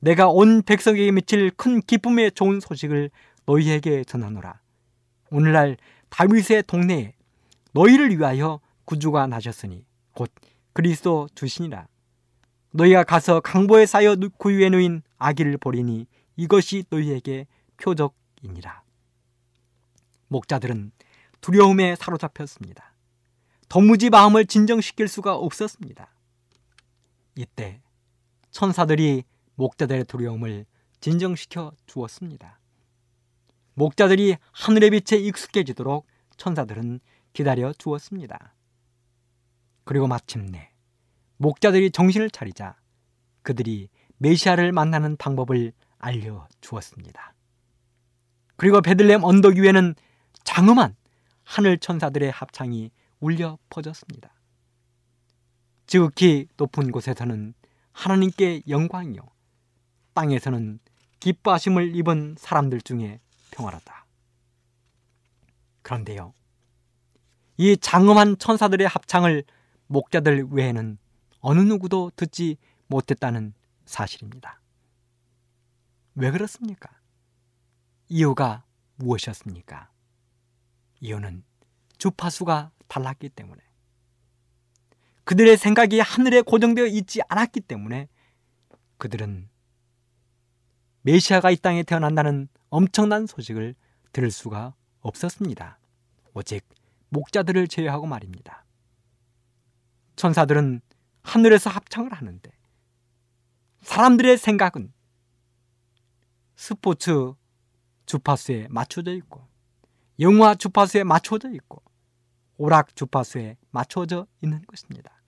내가 0.00 0.28
온 0.28 0.62
백성에게 0.62 1.10
미칠 1.12 1.50
큰 1.50 1.80
기쁨의 1.80 2.32
좋은 2.32 2.60
소식을 2.60 3.10
너희에게 3.46 4.04
전하노라. 4.04 4.60
오늘날 5.30 5.76
다윗의 6.08 6.64
동네에 6.66 7.14
너희를 7.72 8.10
위하여 8.18 8.60
구주가 8.84 9.26
나셨으니 9.26 9.84
곧 10.14 10.32
그리스도 10.72 11.28
주시니라. 11.34 11.86
너희가 12.72 13.04
가서 13.04 13.40
강보에 13.40 13.86
쌓여 13.86 14.16
구유해 14.38 14.68
놓인 14.68 15.02
아기를 15.18 15.58
보리니 15.58 16.06
이것이 16.36 16.84
너희에게 16.88 17.46
표적이니라. 17.76 18.82
목자들은 20.28 20.92
두려움에 21.40 21.96
사로잡혔습니다. 21.96 22.94
도무지 23.68 24.10
마음을 24.10 24.46
진정시킬 24.46 25.08
수가 25.08 25.34
없었습니다. 25.36 26.08
이때 27.36 27.80
천사들이 28.50 29.24
목자들의 29.54 30.04
두려움을 30.04 30.66
진정시켜 31.00 31.72
주었습니다. 31.86 32.58
목자들이 33.74 34.36
하늘의 34.52 34.90
빛에 34.90 35.16
익숙해지도록 35.16 36.06
천사들은 36.36 37.00
기다려 37.32 37.72
주었습니다. 37.72 38.54
그리고 39.84 40.06
마침내 40.06 40.70
목자들이 41.36 41.90
정신을 41.90 42.30
차리자 42.30 42.76
그들이 43.42 43.88
메시아를 44.18 44.72
만나는 44.72 45.16
방법을 45.16 45.72
알려 45.98 46.46
주었습니다. 46.60 47.34
그리고 48.56 48.82
베들렘 48.82 49.24
언덕 49.24 49.56
위에는 49.56 49.94
장엄한 50.44 50.94
하늘 51.44 51.78
천사들의 51.78 52.30
합창이 52.30 52.90
울려 53.20 53.58
퍼졌습니다. 53.70 54.34
지극히 55.86 56.46
높은 56.56 56.92
곳에서는 56.92 57.54
하나님께 57.92 58.62
영광이요 58.68 59.22
땅에서는 60.14 60.80
기뻐하심을 61.20 61.94
입은 61.96 62.36
사람들 62.38 62.80
중에 62.80 63.20
평화롭다. 63.50 64.06
그런데요. 65.82 66.34
이 67.56 67.76
장엄한 67.76 68.38
천사들의 68.38 68.86
합창을 68.88 69.44
목자들 69.86 70.48
외에는 70.50 70.98
어느 71.40 71.60
누구도 71.60 72.10
듣지 72.16 72.56
못했다는 72.86 73.54
사실입니다. 73.84 74.60
왜 76.14 76.30
그렇습니까? 76.30 76.90
이유가 78.08 78.64
무엇이었습니까? 78.96 79.90
이유는 81.00 81.44
주파수가 81.98 82.72
달랐기 82.88 83.28
때문에 83.30 83.60
그들의 85.30 85.56
생각이 85.58 86.00
하늘에 86.00 86.42
고정되어 86.42 86.86
있지 86.86 87.20
않았기 87.28 87.60
때문에 87.60 88.08
그들은 88.98 89.48
메시아가 91.02 91.52
이 91.52 91.56
땅에 91.56 91.84
태어난다는 91.84 92.48
엄청난 92.68 93.28
소식을 93.28 93.76
들을 94.10 94.30
수가 94.32 94.74
없었습니다. 94.98 95.78
오직 96.34 96.68
목자들을 97.10 97.68
제외하고 97.68 98.08
말입니다. 98.08 98.64
천사들은 100.16 100.80
하늘에서 101.22 101.70
합창을 101.70 102.12
하는데 102.12 102.50
사람들의 103.82 104.36
생각은 104.36 104.92
스포츠 106.56 107.34
주파수에 108.04 108.66
맞춰져 108.68 109.14
있고 109.14 109.46
영화 110.18 110.56
주파수에 110.56 111.04
맞춰져 111.04 111.52
있고 111.52 111.84
오락 112.56 112.96
주파수에 112.96 113.58
맞춰져 113.70 114.26
있는 114.42 114.66
것입니다. 114.66 115.19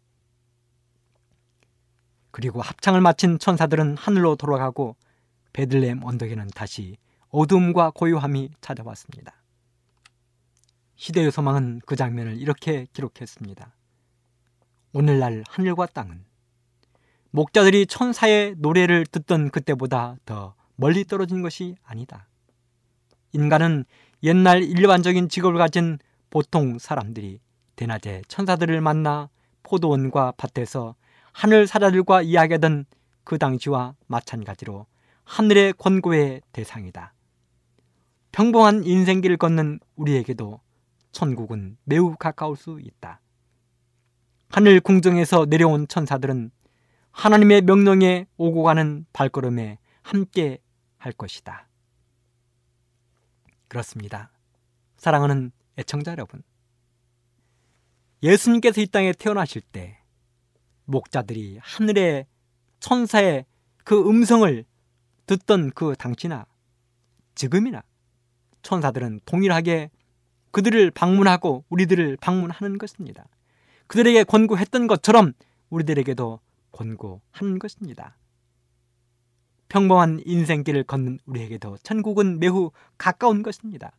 그리고 2.32 2.60
합창을 2.60 3.00
마친 3.00 3.38
천사들은 3.38 3.96
하늘로 3.96 4.34
돌아가고 4.36 4.96
베들레헴 5.52 6.02
언덕에는 6.02 6.48
다시 6.54 6.96
어둠과 7.28 7.92
고요함이 7.94 8.50
찾아왔습니다. 8.60 9.34
시대의 10.96 11.30
소망은 11.30 11.82
그 11.86 11.94
장면을 11.94 12.38
이렇게 12.38 12.86
기록했습니다. 12.92 13.74
오늘날 14.94 15.44
하늘과 15.48 15.86
땅은 15.86 16.24
목자들이 17.30 17.86
천사의 17.86 18.56
노래를 18.58 19.06
듣던 19.06 19.50
그때보다 19.50 20.16
더 20.24 20.54
멀리 20.76 21.04
떨어진 21.04 21.42
것이 21.42 21.76
아니다. 21.82 22.28
인간은 23.32 23.84
옛날 24.22 24.62
일반적인 24.62 25.28
직업을 25.28 25.58
가진 25.58 25.98
보통 26.30 26.78
사람들이 26.78 27.40
대낮에 27.76 28.22
천사들을 28.28 28.80
만나 28.80 29.28
포도원과 29.62 30.34
밭에서 30.36 30.94
하늘 31.32 31.66
사자들과 31.66 32.22
이야기하던 32.22 32.84
그 33.24 33.38
당시와 33.38 33.94
마찬가지로 34.06 34.86
하늘의 35.24 35.74
권고의 35.74 36.42
대상이다. 36.52 37.14
평범한 38.32 38.84
인생길을 38.84 39.36
걷는 39.36 39.80
우리에게도 39.96 40.60
천국은 41.12 41.76
매우 41.84 42.16
가까울 42.16 42.56
수 42.56 42.80
있다. 42.80 43.20
하늘 44.48 44.80
궁정에서 44.80 45.46
내려온 45.46 45.86
천사들은 45.88 46.50
하나님의 47.10 47.62
명령에 47.62 48.26
오고 48.36 48.62
가는 48.62 49.06
발걸음에 49.12 49.78
함께 50.02 50.58
할 50.98 51.12
것이다. 51.12 51.68
그렇습니다. 53.68 54.30
사랑하는 54.96 55.52
애청자 55.78 56.12
여러분. 56.12 56.42
예수님께서 58.22 58.80
이 58.80 58.86
땅에 58.86 59.12
태어나실 59.12 59.62
때 59.62 60.01
목자들이 60.92 61.59
하늘의 61.61 62.26
천사의 62.78 63.46
그 63.85 64.09
음성을 64.09 64.64
듣던 65.26 65.70
그 65.70 65.96
당시나 65.98 66.46
지금이나 67.35 67.83
천사들은 68.62 69.20
동일하게 69.24 69.90
그들을 70.52 70.90
방문하고 70.92 71.64
우리들을 71.68 72.18
방문하는 72.20 72.78
것입니다. 72.78 73.26
그들에게 73.88 74.24
권고했던 74.24 74.87
것처럼 74.87 75.33
우리들에게도 75.70 76.40
권고하는 76.70 77.59
것입니다. 77.59 78.16
평범한 79.68 80.20
인생길을 80.26 80.85
걷는 80.85 81.18
우리에게도 81.24 81.78
천국은 81.83 82.38
매우 82.38 82.70
가까운 82.98 83.42
것입니다. 83.42 83.92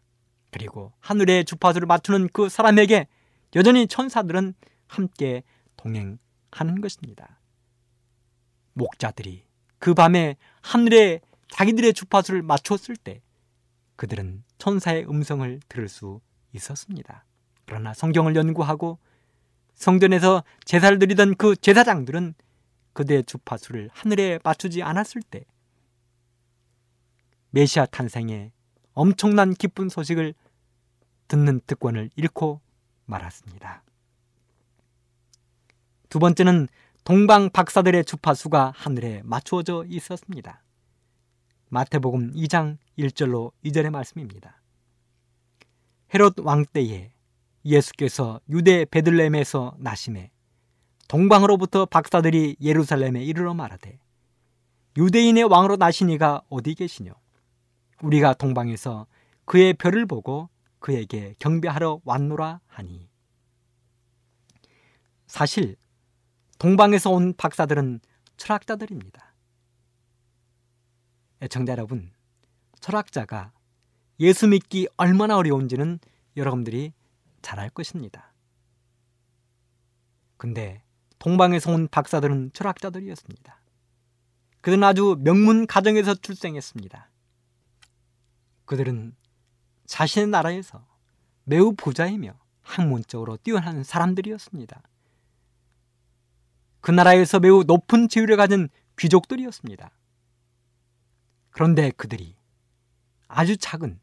그리고 0.51 0.93
하늘의 0.99 1.45
주파수를 1.45 1.87
맞추는 1.87 2.29
그 2.31 2.47
사람에게 2.47 3.07
여전히 3.55 3.87
천사들은 3.87 4.53
함께 4.87 5.41
동행하 5.75 6.17
는 6.61 6.81
것입니다. 6.81 7.39
목자들이 8.73 9.45
그 9.79 9.93
밤에 9.93 10.37
하늘에 10.61 11.19
자기들의 11.49 11.93
주파수를 11.93 12.41
맞췄을 12.41 12.95
때 12.95 13.21
그들은 13.95 14.43
천사의 14.57 15.09
음성을 15.09 15.59
들을 15.67 15.89
수 15.89 16.21
있었습니다. 16.53 17.25
그러나 17.65 17.93
성경을 17.93 18.35
연구하고 18.35 18.99
성전에서 19.75 20.43
제사를 20.65 20.97
드리던 20.99 21.35
그 21.35 21.55
제사장들은 21.55 22.35
그들의 22.93 23.23
주파수를 23.25 23.89
하늘에 23.91 24.39
맞추지 24.43 24.83
않았을 24.83 25.21
때 25.23 25.45
메시아 27.49 27.87
탄생의 27.87 28.51
엄청난 28.93 29.53
기쁜 29.53 29.89
소식을 29.89 30.33
듣는 31.27 31.61
특권을 31.65 32.09
잃고 32.15 32.61
말았습니다. 33.05 33.83
두 36.13 36.19
번째는 36.19 36.67
동방 37.05 37.49
박사들의 37.49 38.05
주파수가 38.05 38.73
하늘에 38.75 39.23
맞추어져 39.23 39.83
있었습니다. 39.87 40.61
마태복음 41.69 42.33
2장 42.35 42.77
1절로 42.99 43.51
2절의 43.65 43.89
말씀입니다. 43.89 44.61
헤롯 46.13 46.39
왕 46.41 46.65
때에 46.65 47.13
예수께서 47.65 48.39
유대 48.47 48.85
베들레헴에서 48.85 49.77
나심에 49.79 50.29
동방으로부터 51.07 51.87
박사들이 51.87 52.57
예루살렘에 52.61 53.23
이르러 53.23 53.55
말하되 53.55 53.97
유대인의 54.95 55.45
왕으로 55.45 55.77
나시니가 55.77 56.43
어디 56.47 56.75
계시뇨? 56.75 57.15
우리가 58.03 58.35
동방에서 58.35 59.07
그의 59.45 59.73
별을 59.73 60.05
보고 60.05 60.47
그에게 60.77 61.33
경배하러 61.39 62.01
왔노라 62.05 62.59
하니. 62.67 63.09
사실 65.25 65.75
동방에서 66.59 67.09
온 67.11 67.33
박사들은 67.35 67.99
철학자들입니다. 68.37 69.33
애청자 71.41 71.73
여러분, 71.73 72.11
철학자가 72.79 73.51
예수 74.19 74.47
믿기 74.47 74.87
얼마나 74.97 75.37
어려운지는 75.37 75.99
여러분들이 76.37 76.93
잘 77.41 77.59
알 77.59 77.69
것입니다. 77.69 78.33
근데 80.37 80.83
동방에서 81.19 81.71
온 81.71 81.87
박사들은 81.87 82.51
철학자들이었습니다. 82.53 83.61
그들은 84.61 84.83
아주 84.83 85.17
명문 85.19 85.67
가정에서 85.67 86.15
출생했습니다. 86.15 87.09
그들은 88.65 89.15
자신의 89.85 90.29
나라에서 90.29 90.85
매우 91.43 91.73
부자이며 91.73 92.33
학문적으로 92.61 93.37
뛰어난 93.37 93.83
사람들이었습니다. 93.83 94.81
그 96.83 96.91
나라에서 96.91 97.39
매우 97.39 97.63
높은 97.63 98.09
지위를 98.09 98.35
가진 98.35 98.67
귀족들이었습니다. 98.99 99.89
그런데 101.49 101.91
그들이 101.91 102.35
아주 103.29 103.55
작은 103.55 104.01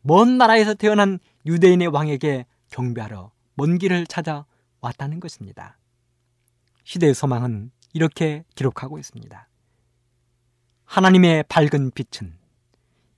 먼 0.00 0.36
나라에서 0.36 0.74
태어난 0.74 1.20
유대인의 1.46 1.86
왕에게 1.86 2.46
경배하러 2.70 3.30
먼 3.54 3.78
길을 3.78 4.08
찾아 4.08 4.46
왔다는 4.80 5.20
것입니다. 5.20 5.78
시대의 6.82 7.14
소망은 7.14 7.70
이렇게 7.92 8.42
기록하고 8.56 8.98
있습니다. 8.98 9.48
하나님의 10.84 11.44
밝은 11.44 11.92
빛은 11.92 12.36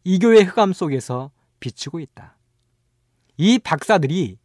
이교의 0.04 0.44
흑암 0.44 0.74
속에서 0.74 1.30
비치고 1.58 2.00
있다. 2.00 2.36
이 3.38 3.58
박사들이 3.58 4.36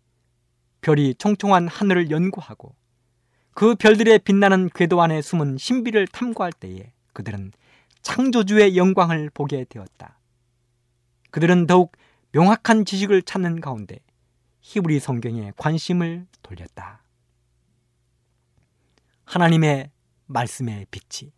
별이 0.79 1.15
총총한 1.15 1.67
하늘을 1.67 2.09
연구하고 2.09 2.78
그 3.59 3.75
별들의 3.75 4.19
빛나는 4.19 4.69
궤도 4.73 5.01
안에 5.01 5.21
숨은 5.21 5.57
신비를 5.57 6.07
탐구할 6.07 6.53
때에 6.53 6.93
그들은 7.11 7.51
창조주의 8.01 8.77
영광을 8.77 9.29
보게 9.33 9.65
되었다. 9.65 10.17
그들은 11.31 11.67
더욱 11.67 11.91
명확한 12.31 12.85
지식을 12.85 13.21
찾는 13.23 13.59
가운데 13.59 13.99
히브리 14.61 15.01
성경에 15.01 15.51
관심을 15.57 16.25
돌렸다. 16.41 17.03
하나님의 19.25 19.91
말씀의 20.27 20.85
빛이 20.89 21.33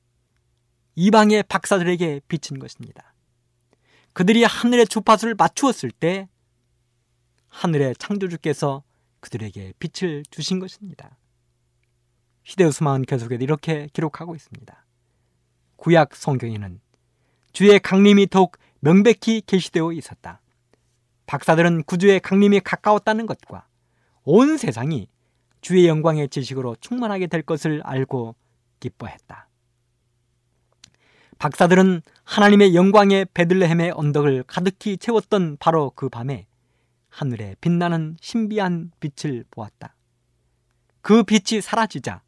이방의 0.93 1.41
박사들에게 1.49 2.21
비친 2.27 2.59
것입니다. 2.59 3.15
그들이 4.13 4.43
하늘의 4.43 4.85
주파수를 4.85 5.33
맞추었을 5.33 5.89
때 5.89 6.29
하늘의 7.47 7.95
창조주께서 7.95 8.83
그들에게 9.21 9.73
빛을 9.79 10.21
주신 10.29 10.59
것입니다. 10.59 11.17
수망은 12.71 13.03
계속해서 13.03 13.43
이렇게 13.43 13.87
기록하고 13.93 14.35
있습니다. 14.35 14.85
구약 15.77 16.15
성경에는 16.15 16.79
주의 17.53 17.79
강림이 17.79 18.27
더욱 18.27 18.57
명백히 18.79 19.41
계시되어 19.45 19.91
있었다. 19.93 20.41
박사들은 21.25 21.83
구주의 21.83 22.19
강림이 22.19 22.59
가까웠다는 22.61 23.25
것과 23.25 23.65
온 24.23 24.57
세상이 24.57 25.07
주의 25.61 25.87
영광의 25.87 26.29
지식으로 26.29 26.75
충만하게 26.81 27.27
될 27.27 27.41
것을 27.41 27.81
알고 27.83 28.35
기뻐했다. 28.79 29.47
박사들은 31.37 32.01
하나님의 32.23 32.75
영광의 32.75 33.25
베들레헴의 33.33 33.91
언덕을 33.91 34.43
가득히 34.43 34.97
채웠던 34.97 35.57
바로 35.59 35.91
그 35.95 36.09
밤에 36.09 36.47
하늘에 37.09 37.55
빛나는 37.61 38.17
신비한 38.21 38.91
빛을 38.99 39.45
보았다. 39.49 39.95
그 41.01 41.23
빛이 41.23 41.61
사라지자 41.61 42.21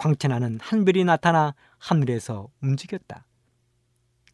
광채나는 0.00 0.58
한 0.62 0.86
별이 0.86 1.04
나타나 1.04 1.54
하늘에서 1.76 2.48
움직였다. 2.62 3.26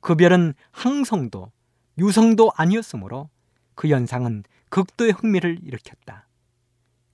그 0.00 0.14
별은 0.14 0.55
항성도 0.70 1.50
유성도 1.98 2.52
아니었으므로 2.55 3.29
그 3.74 3.88
현상은 3.88 4.44
극도의 4.68 5.11
흥미를 5.11 5.59
일으켰다. 5.64 6.29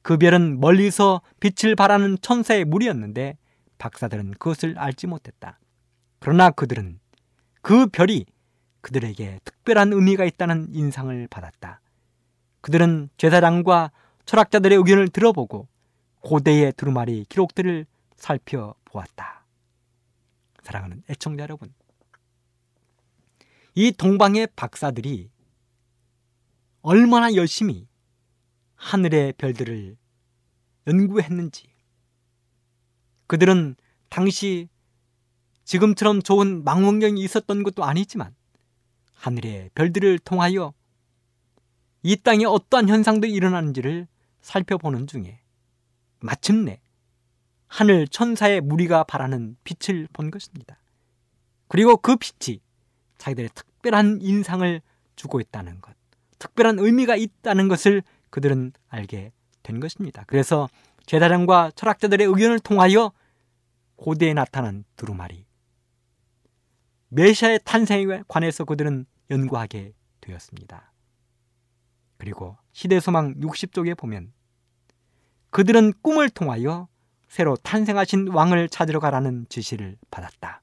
그 0.02 0.18
별은 0.18 0.60
멀리서 0.60 1.22
빛을 1.40 1.74
발하는 1.76 2.18
천사의 2.20 2.66
무리였는데 2.66 3.38
박사들은 3.78 4.32
그것을 4.32 4.78
알지 4.78 5.06
못했다. 5.06 5.58
그러나 6.18 6.50
그들은 6.50 7.00
그 7.62 7.86
별이 7.86 8.26
그들에게 8.82 9.40
특별한 9.44 9.94
의미가 9.94 10.26
있다는 10.26 10.74
인상을 10.74 11.26
받았다. 11.28 11.80
그들은 12.60 13.08
제사장과 13.16 13.92
철학자들의 14.26 14.76
의견을 14.76 15.08
들어보고 15.08 15.68
고대의 16.20 16.74
두루마리 16.74 17.24
기록들을 17.30 17.86
살펴보았다. 18.22 19.44
사랑하는 20.62 21.02
애청자 21.11 21.42
여러분, 21.42 21.74
이 23.74 23.90
동방의 23.90 24.48
박사들이 24.54 25.30
얼마나 26.82 27.35
열심히 27.35 27.88
하늘의 28.76 29.35
별들을 29.35 29.96
연구했는지, 30.87 31.72
그들은 33.26 33.74
당시 34.08 34.68
지금처럼 35.64 36.22
좋은 36.22 36.64
망원경이 36.64 37.20
있었던 37.22 37.62
것도 37.62 37.85
아니지만 37.85 38.35
하늘의 39.14 39.70
별들을 39.74 40.18
통하여 40.20 40.74
이 42.02 42.16
땅에 42.16 42.44
어떠한 42.44 42.88
현상들이 42.88 43.32
일어나는지를 43.32 44.06
살펴보는 44.42 45.06
중에 45.06 45.40
마침내 46.20 46.82
하늘 47.72 48.06
천사의 48.06 48.61
무리가 48.61 49.02
바라는 49.02 49.56
빛을 49.64 50.06
본 50.12 50.30
것입니다. 50.30 50.76
그리고 51.68 51.96
그 51.96 52.16
빛이 52.16 52.61
자기들의 53.16 53.48
특별한 53.54 54.18
인상을 54.20 54.82
주고 55.16 55.40
있다는 55.40 55.80
것, 55.80 55.96
특별한 56.38 56.78
의미가 56.78 57.16
있다는 57.16 57.68
것을 57.68 58.02
그들은 58.28 58.74
알게 58.88 59.32
된 59.62 59.80
것입니다. 59.80 60.24
그래서 60.26 60.68
제사장과 61.06 61.70
철학자들의 61.74 62.26
의견을 62.26 62.61
통하여 62.61 63.11
고대에 63.96 64.35
나타난 64.35 64.85
두루마리, 64.96 65.46
메시아의 67.08 67.61
탄생에 67.64 68.24
관해서 68.28 68.66
그들은 68.66 69.06
연구하게 69.30 69.94
되었습니다. 70.20 70.92
그리고 72.18 72.58
시대소망 72.72 73.40
60쪽에 73.40 73.96
보면 73.96 74.35
그들은 75.48 75.94
꿈을 76.02 76.28
통하여 76.28 76.91
새로 77.33 77.57
탄생하신 77.57 78.29
왕을 78.29 78.68
찾으러 78.68 79.01
가라는 79.01 79.47
지시를 79.49 79.97
받았다. 80.11 80.61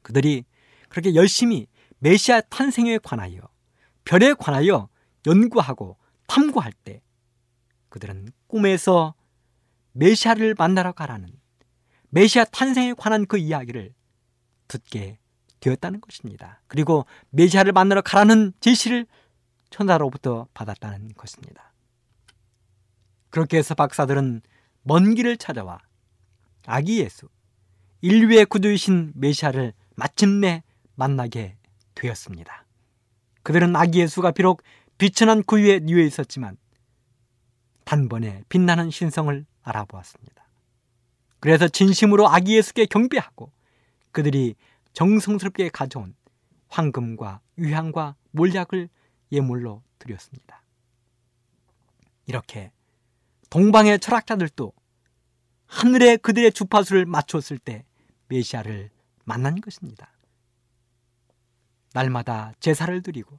그들이 0.00 0.46
그렇게 0.88 1.14
열심히 1.14 1.66
메시아 1.98 2.40
탄생에 2.40 2.96
관하여 2.96 3.38
별에 4.06 4.32
관하여 4.32 4.88
연구하고 5.26 5.98
탐구할 6.26 6.72
때 6.72 7.02
그들은 7.90 8.30
꿈에서 8.46 9.14
메시아를 9.92 10.54
만나러 10.56 10.92
가라는 10.92 11.28
메시아 12.08 12.44
탄생에 12.44 12.94
관한 12.94 13.26
그 13.26 13.36
이야기를 13.36 13.92
듣게 14.68 15.18
되었다는 15.60 16.00
것입니다. 16.00 16.62
그리고 16.66 17.04
메시아를 17.28 17.72
만나러 17.72 18.00
가라는 18.00 18.54
지시를 18.60 19.04
천사로부터 19.68 20.48
받았다는 20.54 21.12
것입니다. 21.12 21.74
그렇게 23.28 23.58
해서 23.58 23.74
박사들은 23.74 24.40
먼 24.82 25.14
길을 25.14 25.36
찾아와 25.36 25.78
아기 26.66 27.00
예수, 27.00 27.28
인류의 28.00 28.46
구주이신 28.46 29.12
메시아를 29.14 29.72
마침내 29.94 30.62
만나게 30.94 31.56
되었습니다. 31.94 32.64
그들은 33.42 33.74
아기 33.76 34.00
예수가 34.00 34.32
비록 34.32 34.62
비천한 34.98 35.42
구유에 35.42 35.80
뉘어 35.80 35.98
있었지만 35.98 36.56
단번에 37.84 38.42
빛나는 38.48 38.90
신성을 38.90 39.44
알아보았습니다. 39.62 40.42
그래서 41.40 41.68
진심으로 41.68 42.28
아기 42.28 42.56
예수께 42.56 42.86
경배하고 42.86 43.50
그들이 44.12 44.54
정성스럽게 44.92 45.70
가져온 45.70 46.14
황금과 46.68 47.40
유향과 47.58 48.16
몰약을 48.30 48.88
예물로 49.32 49.82
드렸습니다. 49.98 50.62
이렇게 52.26 52.70
동방의 53.52 53.98
철학자들도 53.98 54.72
하늘에 55.66 56.16
그들의 56.16 56.52
주파수를 56.52 57.04
맞췄을 57.04 57.58
때 57.58 57.84
메시아를 58.28 58.88
만난 59.26 59.60
것입니다. 59.60 60.10
날마다 61.92 62.54
제사를 62.60 63.02
드리고 63.02 63.38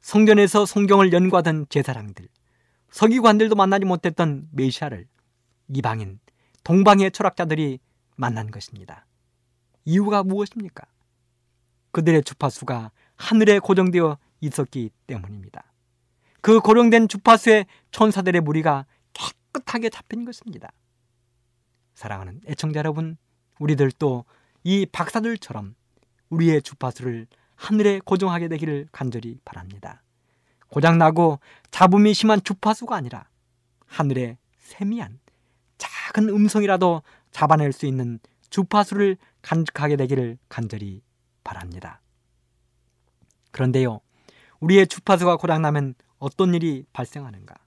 성전에서 0.00 0.66
성경을 0.66 1.12
연구하던 1.12 1.66
제사장들, 1.68 2.26
서기관들도 2.90 3.54
만나지 3.54 3.84
못했던 3.84 4.48
메시아를 4.50 5.06
이방인 5.68 6.18
동방의 6.64 7.12
철학자들이 7.12 7.78
만난 8.16 8.50
것입니다. 8.50 9.06
이유가 9.84 10.24
무엇입니까? 10.24 10.88
그들의 11.92 12.24
주파수가 12.24 12.90
하늘에 13.14 13.60
고정되어 13.60 14.18
있었기 14.40 14.90
때문입니다. 15.06 15.62
그 16.40 16.58
고정된 16.60 17.06
주파수에 17.06 17.64
천사들의 17.92 18.40
무리가 18.40 18.86
깨끗하게 19.54 19.90
잡힌 19.90 20.24
것입니다. 20.24 20.72
사랑하는 21.94 22.40
애청자 22.46 22.78
여러분, 22.78 23.16
우리들도 23.60 24.24
이 24.64 24.86
박사들처럼 24.86 25.76
우리의 26.30 26.62
주파수를 26.62 27.26
하늘에 27.54 28.00
고정하게 28.04 28.48
되기를 28.48 28.88
간절히 28.90 29.38
바랍니다. 29.44 30.02
고장나고 30.68 31.38
잡음이 31.70 32.14
심한 32.14 32.42
주파수가 32.42 32.96
아니라 32.96 33.28
하늘에 33.86 34.38
세미한 34.58 35.20
작은 35.78 36.28
음성이라도 36.28 37.02
잡아낼 37.30 37.72
수 37.72 37.86
있는 37.86 38.18
주파수를 38.50 39.16
간직하게 39.42 39.96
되기를 39.96 40.38
간절히 40.48 41.02
바랍니다. 41.44 42.00
그런데요, 43.52 44.00
우리의 44.58 44.88
주파수가 44.88 45.36
고장나면 45.36 45.94
어떤 46.18 46.54
일이 46.54 46.84
발생하는가? 46.92 47.63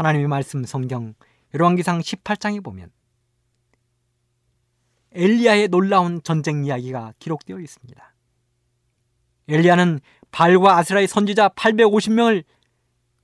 하나님의 0.00 0.28
말씀 0.28 0.64
성경 0.64 1.12
열왕기상 1.52 2.00
18장에 2.00 2.64
보면 2.64 2.90
엘리야의 5.12 5.68
놀라운 5.68 6.22
전쟁 6.22 6.64
이야기가 6.64 7.12
기록되어 7.18 7.58
있습니다. 7.58 8.14
엘리야는 9.48 10.00
발과 10.30 10.78
아스라의 10.78 11.06
선지자 11.06 11.50
850명을 11.50 12.44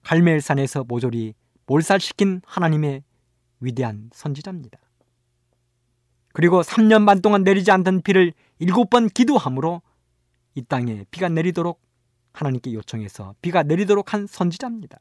갈멜산에서 0.02 0.84
모조리 0.84 1.32
몰살시킨 1.64 2.42
하나님의 2.44 3.04
위대한 3.60 4.10
선지자입니다. 4.12 4.78
그리고 6.34 6.60
3년 6.60 7.06
반 7.06 7.22
동안 7.22 7.42
내리지 7.42 7.70
않던 7.70 8.02
비를 8.02 8.34
7번 8.60 9.14
기도함으로 9.14 9.80
이 10.54 10.62
땅에 10.62 11.06
비가 11.10 11.30
내리도록 11.30 11.80
하나님께 12.34 12.74
요청해서 12.74 13.34
비가 13.40 13.62
내리도록 13.62 14.12
한 14.12 14.26
선지자입니다. 14.26 14.98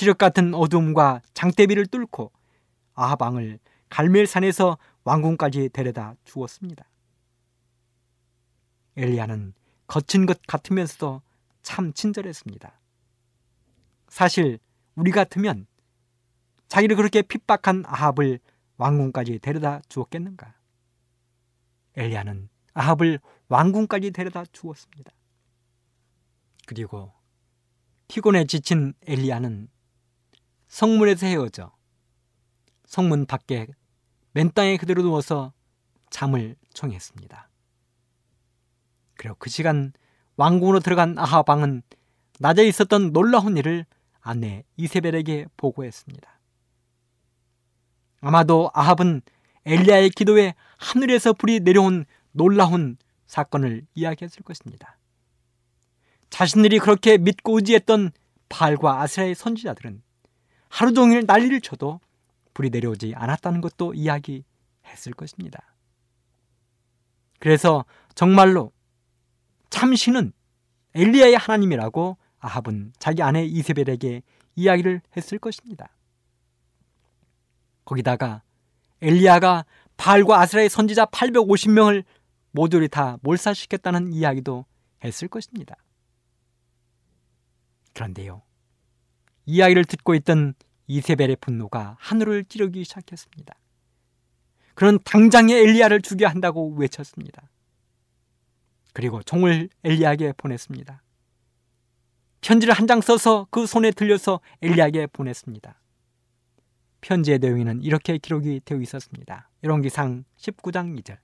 지력 0.00 0.16
같은 0.16 0.54
어둠과 0.54 1.20
장대비를 1.34 1.84
뚫고 1.88 2.32
아합왕을 2.94 3.58
갈멜산에서 3.90 4.78
왕궁까지 5.04 5.68
데려다 5.74 6.14
주었습니다. 6.24 6.88
엘리야는 8.96 9.52
거친 9.86 10.24
것 10.24 10.40
같으면서도 10.46 11.20
참 11.60 11.92
친절했습니다. 11.92 12.80
사실 14.08 14.58
우리 14.94 15.10
같으면 15.10 15.66
자기를 16.68 16.96
그렇게 16.96 17.20
핍박한 17.20 17.84
아합을 17.86 18.40
왕궁까지 18.78 19.40
데려다 19.40 19.82
주었겠는가? 19.90 20.54
엘리야는 21.98 22.48
아합을 22.72 23.20
왕궁까지 23.48 24.12
데려다 24.12 24.46
주었습니다. 24.46 25.12
그리고 26.64 27.12
피곤에 28.08 28.46
지친 28.46 28.94
엘리야는 29.06 29.68
성문에서 30.70 31.26
헤어져 31.26 31.72
성문 32.86 33.26
밖에 33.26 33.66
맨 34.32 34.50
땅에 34.52 34.76
그대로 34.76 35.02
누워서 35.02 35.52
잠을 36.10 36.56
청했습니다. 36.72 37.48
그리고 39.16 39.36
그 39.38 39.50
시간 39.50 39.92
왕궁으로 40.36 40.80
들어간 40.80 41.18
아합 41.18 41.48
왕은 41.48 41.82
낮에 42.38 42.66
있었던 42.66 43.12
놀라운 43.12 43.56
일을 43.56 43.84
아내 44.20 44.64
이세벨에게 44.76 45.46
보고했습니다. 45.56 46.40
아마도 48.20 48.70
아합은 48.72 49.22
엘리야의 49.66 50.10
기도에 50.10 50.54
하늘에서 50.78 51.32
불이 51.32 51.60
내려온 51.60 52.06
놀라운 52.32 52.96
사건을 53.26 53.86
이야기했을 53.94 54.42
것입니다. 54.42 54.98
자신들이 56.30 56.78
그렇게 56.78 57.18
믿고 57.18 57.56
의지했던 57.56 58.12
발과 58.48 59.02
아스라의 59.02 59.34
선지자들은 59.34 60.02
하루 60.70 60.94
종일 60.94 61.24
난리를 61.26 61.60
쳐도 61.60 62.00
불이 62.54 62.70
내려오지 62.70 63.12
않았다는 63.14 63.60
것도 63.60 63.92
이야기했을 63.92 65.12
것입니다. 65.16 65.74
그래서 67.38 67.84
정말로 68.14 68.72
참신은 69.68 70.32
엘리야의 70.94 71.36
하나님이라고 71.36 72.16
아합은 72.38 72.92
자기 72.98 73.22
아내 73.22 73.44
이세벨에게 73.44 74.22
이야기를 74.54 75.02
했을 75.16 75.38
것입니다. 75.38 75.90
거기다가 77.84 78.42
엘리야가 79.02 79.64
발과 79.96 80.40
아스라의 80.40 80.68
선지자 80.68 81.06
850명을 81.06 82.04
모조리 82.52 82.88
다 82.88 83.18
몰살시켰다는 83.22 84.12
이야기도 84.12 84.66
했을 85.02 85.28
것입니다. 85.28 85.76
그런데요. 87.92 88.42
이야기를 89.50 89.84
듣고 89.84 90.14
있던 90.14 90.54
이세벨의 90.86 91.36
분노가 91.40 91.96
하늘을 91.98 92.44
찌르기 92.44 92.84
시작했습니다. 92.84 93.54
그는 94.74 94.98
당장에 95.04 95.54
엘리야를 95.54 96.00
죽여야 96.02 96.30
한다고 96.30 96.72
외쳤습니다. 96.76 97.50
그리고 98.92 99.22
종을 99.22 99.68
엘리야에게 99.84 100.34
보냈습니다. 100.36 101.02
편지를 102.40 102.74
한 102.74 102.86
장 102.86 103.00
써서 103.00 103.46
그 103.50 103.66
손에 103.66 103.90
들려서 103.90 104.40
엘리야에게 104.62 105.08
보냈습니다. 105.08 105.78
편지의 107.02 107.38
내용에는 107.40 107.82
이렇게 107.82 108.18
기록이 108.18 108.60
되어 108.64 108.80
있었습니다. 108.80 109.50
열왕기상 109.64 110.24
19장 110.38 110.98
2절. 111.00 111.18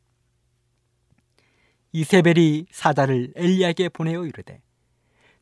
이세벨이 1.93 2.67
사자를 2.71 3.33
엘리야에게 3.37 3.89
보내어 3.91 4.27
이르되 4.27 4.61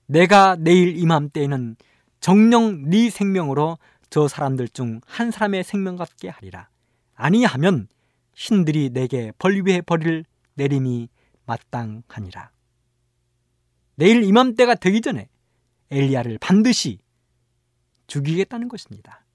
내가 0.06 0.56
내일 0.56 0.96
이맘때에는 0.98 1.76
정령 2.24 2.88
네 2.88 3.10
생명으로 3.10 3.76
저 4.08 4.28
사람들 4.28 4.68
중 4.68 5.02
한 5.04 5.30
사람의 5.30 5.62
생명 5.62 5.96
같게 5.96 6.30
하리라. 6.30 6.70
아니하면 7.14 7.86
신들이 8.34 8.88
내게 8.88 9.30
벌 9.36 9.60
위에 9.60 9.82
벌을 9.82 10.24
내림이 10.54 11.10
마땅하니라. 11.44 12.50
내일 13.96 14.22
이맘때가 14.22 14.76
되기 14.76 15.02
전에 15.02 15.28
엘리야를 15.90 16.38
반드시 16.38 16.98
죽이겠다는 18.06 18.68
것입니다. 18.68 19.26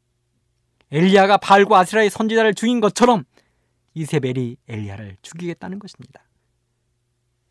엘리야가 0.89 1.37
발과 1.37 1.77
아스라의 1.77 2.09
선지자를 2.09 2.55
죽인 2.55 2.79
것처럼 2.79 3.23
이세벨이 3.93 4.57
엘리야를 4.67 5.17
죽이겠다는 5.21 5.77
것입니다. 5.77 6.23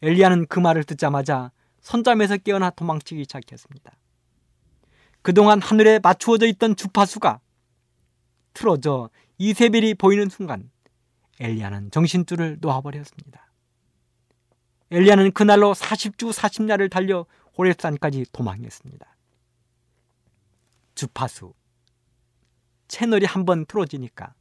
엘리야는 0.03 0.49
그 0.49 0.59
말을 0.59 0.83
듣자마자 0.83 1.53
선잠에서 1.81 2.39
깨어나 2.39 2.71
도망치기 2.71 3.23
시작했습니다. 3.23 3.93
그동안 5.29 5.61
하늘에 5.61 5.99
맞추어져 5.99 6.47
있던 6.47 6.75
주파수가 6.75 7.39
틀어져 8.55 9.11
이세벨이 9.37 9.93
보이는 9.93 10.31
순간 10.31 10.71
엘리야는 11.39 11.91
정신줄을 11.91 12.57
놓아버렸습니다. 12.63 13.53
엘리야는 14.91 15.33
그날로 15.33 15.75
40주 15.75 16.33
40야를 16.33 16.91
달려 16.91 17.27
호렙산까지 17.59 18.25
도망했습니다. 18.33 19.07
주파수 20.95 21.53
채널이 22.89 23.27
한 23.27 23.45
번 23.45 23.67
틀어지니까 23.67 24.33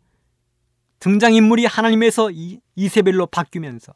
등장인물이 0.99 1.65
하나님에서 1.65 2.31
이, 2.31 2.61
이세벨로 2.77 3.25
바뀌면서 3.25 3.93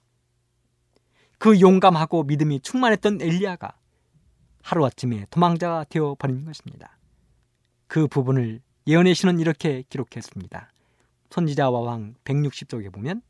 그 1.37 1.61
용감하고 1.61 2.23
믿음이 2.23 2.59
충만했던 2.59 3.21
엘리야가 3.21 3.77
하루아침에 4.63 5.25
도망자가 5.29 5.85
되어 5.89 6.15
버린 6.17 6.45
것입니다. 6.45 6.97
그 7.87 8.07
부분을 8.07 8.61
예언의 8.87 9.15
신은 9.15 9.39
이렇게 9.39 9.83
기록했습니다. 9.89 10.71
선지자와 11.29 11.79
왕 11.79 12.15
160쪽에 12.23 12.91
보면 12.91 13.21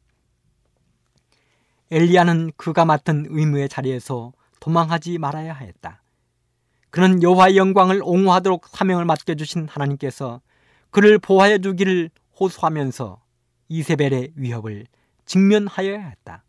엘리야는 1.92 2.52
그가 2.56 2.86
맡은 2.86 3.26
의무의 3.30 3.70
자리에서 3.70 4.32
도망하지 4.60 5.18
말아야 5.18 5.54
하였다. 5.54 6.02
그는 6.90 7.24
여호와의 7.24 7.58
영광을 7.58 8.02
옹호하도록 8.04 8.68
사명을 8.68 9.06
맡겨주신 9.06 9.68
하나님께서 9.68 10.42
그를 10.90 11.20
보호하여 11.20 11.58
주기를 11.58 12.10
호소하면서 12.40 13.22
이세벨의 13.70 14.34
위협을 14.36 14.86
직면하여야 15.26 16.00
했다. 16.00 16.44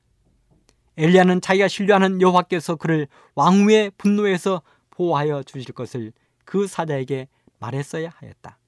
엘리야는 0.96 1.40
자기가 1.40 1.68
신뢰하는 1.68 2.20
여호와께서 2.20 2.76
그를 2.76 3.08
왕후의 3.34 3.92
분노에서 3.96 4.62
보호하여 4.90 5.42
주실 5.42 5.72
것을 5.72 6.12
그 6.44 6.66
사자에게 6.66 7.28
말했어야 7.58 8.10
하였다. 8.14 8.58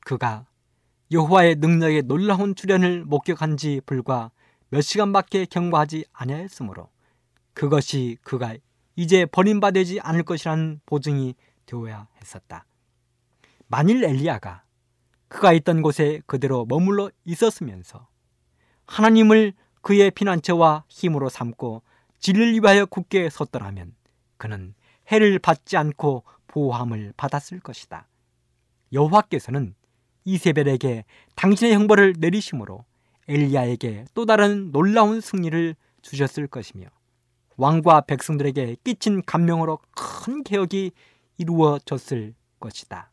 그가 0.00 0.46
여호와의 1.10 1.56
능력의 1.56 2.02
놀라운 2.02 2.54
출현을 2.54 3.04
목격한 3.04 3.56
지 3.56 3.80
불과 3.86 4.30
몇 4.68 4.80
시간밖에 4.80 5.46
경과하지 5.46 6.04
아니하였으므로 6.12 6.88
그것이 7.54 8.18
그가 8.22 8.56
이제 8.96 9.26
버림받지 9.26 10.00
않을 10.00 10.22
것이라는 10.22 10.80
보증이 10.86 11.34
되어야 11.66 12.08
했었다. 12.20 12.64
만일 13.68 14.04
엘리야가 14.04 14.64
그가 15.28 15.52
있던 15.52 15.82
곳에 15.82 16.20
그대로 16.26 16.64
머물러 16.66 17.10
있었으면서 17.24 18.06
하나님을 18.86 19.54
그의 19.86 20.10
피난처와 20.10 20.82
힘으로 20.88 21.28
삼고 21.28 21.84
진리를 22.18 22.54
위하여 22.54 22.86
굳게 22.86 23.30
섰더라면 23.30 23.94
그는 24.36 24.74
해를 25.12 25.38
받지 25.38 25.76
않고 25.76 26.24
보호함을 26.48 27.12
받았을 27.16 27.60
것이다. 27.60 28.08
여호와께서는 28.92 29.76
이세벨에게 30.24 31.04
당신의 31.36 31.74
형벌을 31.74 32.14
내리심으로 32.18 32.84
엘리야에게 33.28 34.06
또 34.12 34.26
다른 34.26 34.72
놀라운 34.72 35.20
승리를 35.20 35.76
주셨을 36.02 36.48
것이며 36.48 36.88
왕과 37.56 38.00
백성들에게 38.06 38.78
끼친 38.82 39.22
감명으로 39.22 39.78
큰 39.92 40.42
개혁이 40.42 40.90
이루어졌을 41.38 42.34
것이다. 42.58 43.12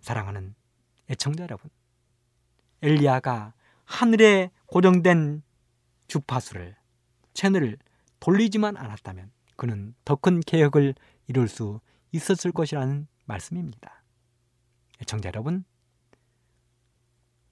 사랑하는 0.00 0.54
애청자 1.10 1.42
여러분, 1.42 1.68
엘리야가 2.80 3.52
하늘에 3.84 4.50
고정된 4.74 5.44
주파수를 6.08 6.74
채널을 7.32 7.78
돌리지만 8.18 8.76
않았다면 8.76 9.30
그는 9.54 9.94
더 10.04 10.16
큰 10.16 10.40
개혁을 10.40 10.96
이룰 11.28 11.46
수 11.46 11.78
있었을 12.10 12.50
것이라는 12.50 13.06
말씀입니다. 13.24 14.02
애청자 15.00 15.28
여러분, 15.28 15.64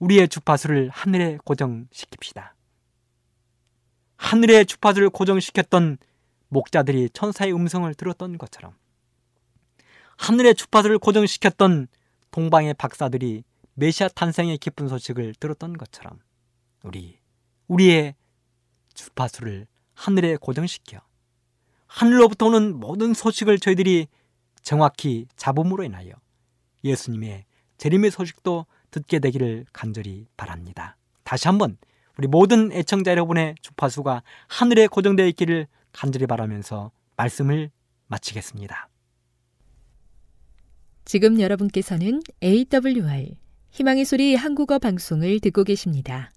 우리의 0.01 0.27
주파수를 0.27 0.89
하늘에 0.89 1.39
고정시킵시다. 1.45 2.55
하늘의 4.16 4.66
주파수를 4.66 5.09
고정시켰던 5.09 5.99
목자들이 6.49 7.09
천사의 7.11 7.55
음성을 7.55 7.95
들었던 7.95 8.37
것처럼 8.37 8.75
하늘의 10.18 10.57
주파수를 10.57 10.99
고정시켰던 10.99 11.87
동방의 12.33 12.75
박사들이 12.75 13.45
메시아 13.75 14.09
탄생의 14.09 14.59
기쁜 14.59 14.89
소식을 14.89 15.37
들었던 15.37 15.75
것처럼 15.75 16.18
우리 16.83 17.18
우리의 17.68 18.14
주파수를 18.95 19.66
하늘에 19.95 20.37
고정시켜 20.37 21.01
하늘로부터 21.87 22.47
오는 22.47 22.78
모든 22.78 23.14
소식을 23.14 23.59
저희들이 23.59 24.07
정확히 24.62 25.26
잡음으로 25.37 25.85
인하여 25.85 26.12
예수님의 26.85 27.45
재림의 27.78 28.11
소식도 28.11 28.66
듣게 28.91 29.18
되기를 29.18 29.66
간절히 29.72 30.26
바랍니다. 30.37 30.97
다시 31.24 31.49
한번 31.49 31.76
우리 32.18 32.28
모든 32.28 32.72
애청자 32.72 33.11
여러분의 33.11 33.57
주파수가 33.61 34.22
하늘에 34.49 34.87
고정되어 34.87 35.26
있기를 35.28 35.66
간절히 35.93 36.26
바라면서 36.26 36.91
말씀을 37.16 37.70
마치겠습니다. 38.07 38.89
지금 41.05 41.41
여러분께서는 41.41 42.22
AWR 42.43 43.37
희망의 43.70 44.05
소리 44.05 44.35
한국어 44.35 44.78
방송을 44.78 45.41
듣고 45.41 45.64
계십니다. 45.64 46.30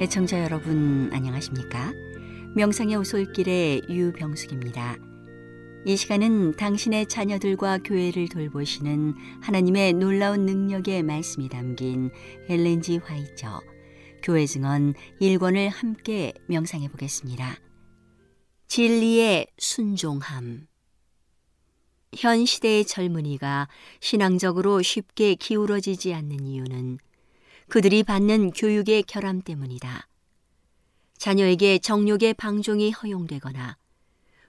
애청자 0.00 0.42
여러분 0.42 1.10
안녕하십니까? 1.12 1.92
명상의 2.56 2.96
오솔길의 2.96 3.82
유병숙입니다. 3.88 4.96
이 5.84 5.96
시간은 5.96 6.56
당신의 6.56 7.06
자녀들과 7.06 7.78
교회를 7.84 8.28
돌보시는 8.28 9.14
하나님의 9.42 9.92
놀라운 9.92 10.46
능력의 10.46 11.02
말씀이 11.02 11.48
담긴 11.48 12.10
엘렌지 12.48 12.96
화이처 12.96 13.60
교회 14.22 14.46
증언 14.46 14.94
1권을 15.20 15.70
함께 15.70 16.32
명상해 16.46 16.88
보겠습니다. 16.88 17.56
진리의 18.68 19.46
순종함 19.58 20.66
현 22.16 22.44
시대의 22.44 22.84
젊은이가 22.84 23.68
신앙적으로 24.00 24.82
쉽게 24.82 25.34
기울어지지 25.34 26.12
않는 26.14 26.44
이유는 26.44 26.98
그들이 27.68 28.02
받는 28.02 28.50
교육의 28.50 29.04
결함 29.04 29.42
때문이다. 29.42 30.08
자녀에게 31.18 31.78
정욕의 31.78 32.34
방종이 32.34 32.90
허용되거나 32.90 33.76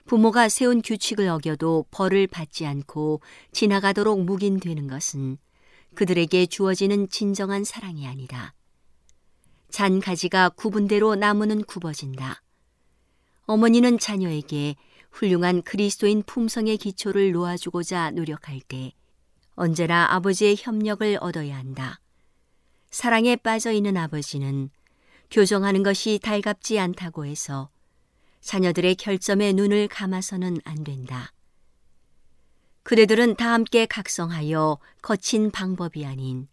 부모가 0.06 0.50
세운 0.50 0.82
규칙을 0.82 1.28
어겨도 1.28 1.86
벌을 1.92 2.28
받지 2.28 2.66
않고 2.66 3.22
지나가도록 3.52 4.24
묵인되는 4.24 4.88
것은 4.88 5.38
그들에게 5.96 6.48
주어지는 6.48 7.10
진정한 7.10 7.64
사랑이 7.64 8.08
아니다. 8.08 8.54
잔 9.72 10.00
가지가 10.00 10.50
구분대로 10.50 11.16
나무는 11.16 11.64
굽어진다. 11.64 12.42
어머니는 13.46 13.98
자녀에게 13.98 14.76
훌륭한 15.12 15.62
그리스도인 15.64 16.24
품성의 16.24 16.78
기초를 16.78 17.32
놓아주고자 17.32 18.12
노력할 18.12 18.62
때 18.62 18.94
언제나 19.56 20.08
아버지의 20.12 20.56
협력을 20.58 21.18
얻어야 21.20 21.58
한다. 21.58 22.00
사랑에 22.90 23.36
빠져 23.36 23.72
있는 23.72 23.98
아버지는 23.98 24.70
교정하는 25.30 25.84
것이 25.84 26.20
달갑지 26.22 26.80
않다고 26.80 27.26
해서 27.26 27.70
자녀들의 28.42 28.96
결점에 28.96 29.54
눈을 29.54 29.88
감아서는 29.88 30.58
안 30.64 30.84
된다. 30.84 31.32
그대들은 32.84 33.36
다 33.36 33.54
함께 33.54 33.86
각성하여 33.86 34.80
거친 35.02 35.52
방법이 35.52 36.06
아닌 36.06 36.48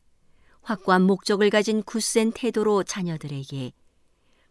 확고한 0.68 1.02
목적을 1.02 1.48
가진 1.48 1.82
굳센 1.82 2.30
태도로 2.30 2.82
자녀들에게 2.82 3.72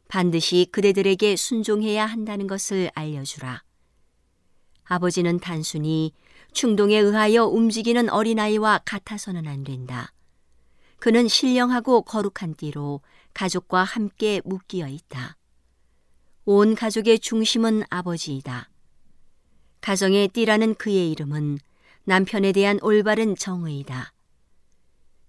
반드시 0.07 0.68
그대들에게 0.72 1.36
순종해야 1.36 2.07
한다는 2.07 2.47
것을 2.47 2.89
알려주라. 2.95 3.61
아버지는 4.86 5.39
단순히 5.39 6.13
충동에 6.53 6.97
의하여 6.97 7.45
움직이는 7.45 8.09
어린아이와 8.09 8.82
같아서는 8.84 9.47
안 9.47 9.63
된다. 9.63 10.11
그는 10.97 11.28
신령하고 11.28 12.01
거룩한 12.01 12.55
띠로 12.55 13.01
가족과 13.36 13.84
함께 13.84 14.41
묶여 14.43 14.88
있다. 14.88 15.38
온 16.45 16.74
가족의 16.74 17.20
중심은 17.20 17.84
아버지이다. 17.91 18.72
가정의 19.82 20.30
띠라는 20.30 20.76
그의 20.76 21.11
이름은 21.11 21.59
남편에 22.05 22.53
대한 22.53 22.80
올바른 22.82 23.36
정의이다. 23.36 24.13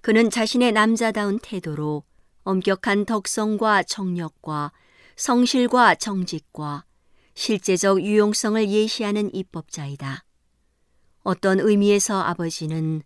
그는 0.09 0.31
자신의 0.31 0.73
남자다운 0.73 1.39
태도로 1.39 2.03
엄격한 2.45 3.05
덕성과 3.05 3.83
정력과 3.83 4.73
성실과 5.17 5.97
정직과 5.97 6.87
실제적 7.35 8.01
유용성을 8.01 8.71
예시하는 8.71 9.35
입법자이다. 9.35 10.25
어떤 11.25 11.61
의미에서 11.61 12.23
아버지는 12.23 13.03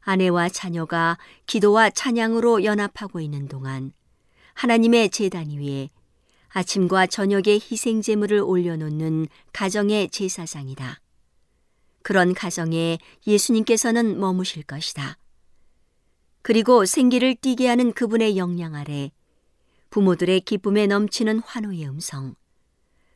아내와 0.00 0.48
자녀가 0.48 1.18
기도와 1.46 1.88
찬양으로 1.88 2.64
연합하고 2.64 3.20
있는 3.20 3.46
동안 3.46 3.92
하나님의 4.54 5.10
재단 5.10 5.50
위에 5.50 5.88
아침과 6.48 7.06
저녁에 7.06 7.60
희생 7.60 8.02
제물을 8.02 8.40
올려놓는 8.40 9.28
가정의 9.52 10.10
제사장이다. 10.10 11.00
그런 12.02 12.34
가정에 12.34 12.98
예수님께서는 13.24 14.18
머무실 14.18 14.64
것이다. 14.64 15.16
그리고 16.42 16.86
생기를 16.86 17.34
띠게 17.34 17.68
하는 17.68 17.92
그분의 17.92 18.36
영향 18.36 18.74
아래 18.74 19.10
부모들의 19.90 20.40
기쁨에 20.42 20.86
넘치는 20.86 21.40
환호의 21.40 21.86
음성. 21.88 22.34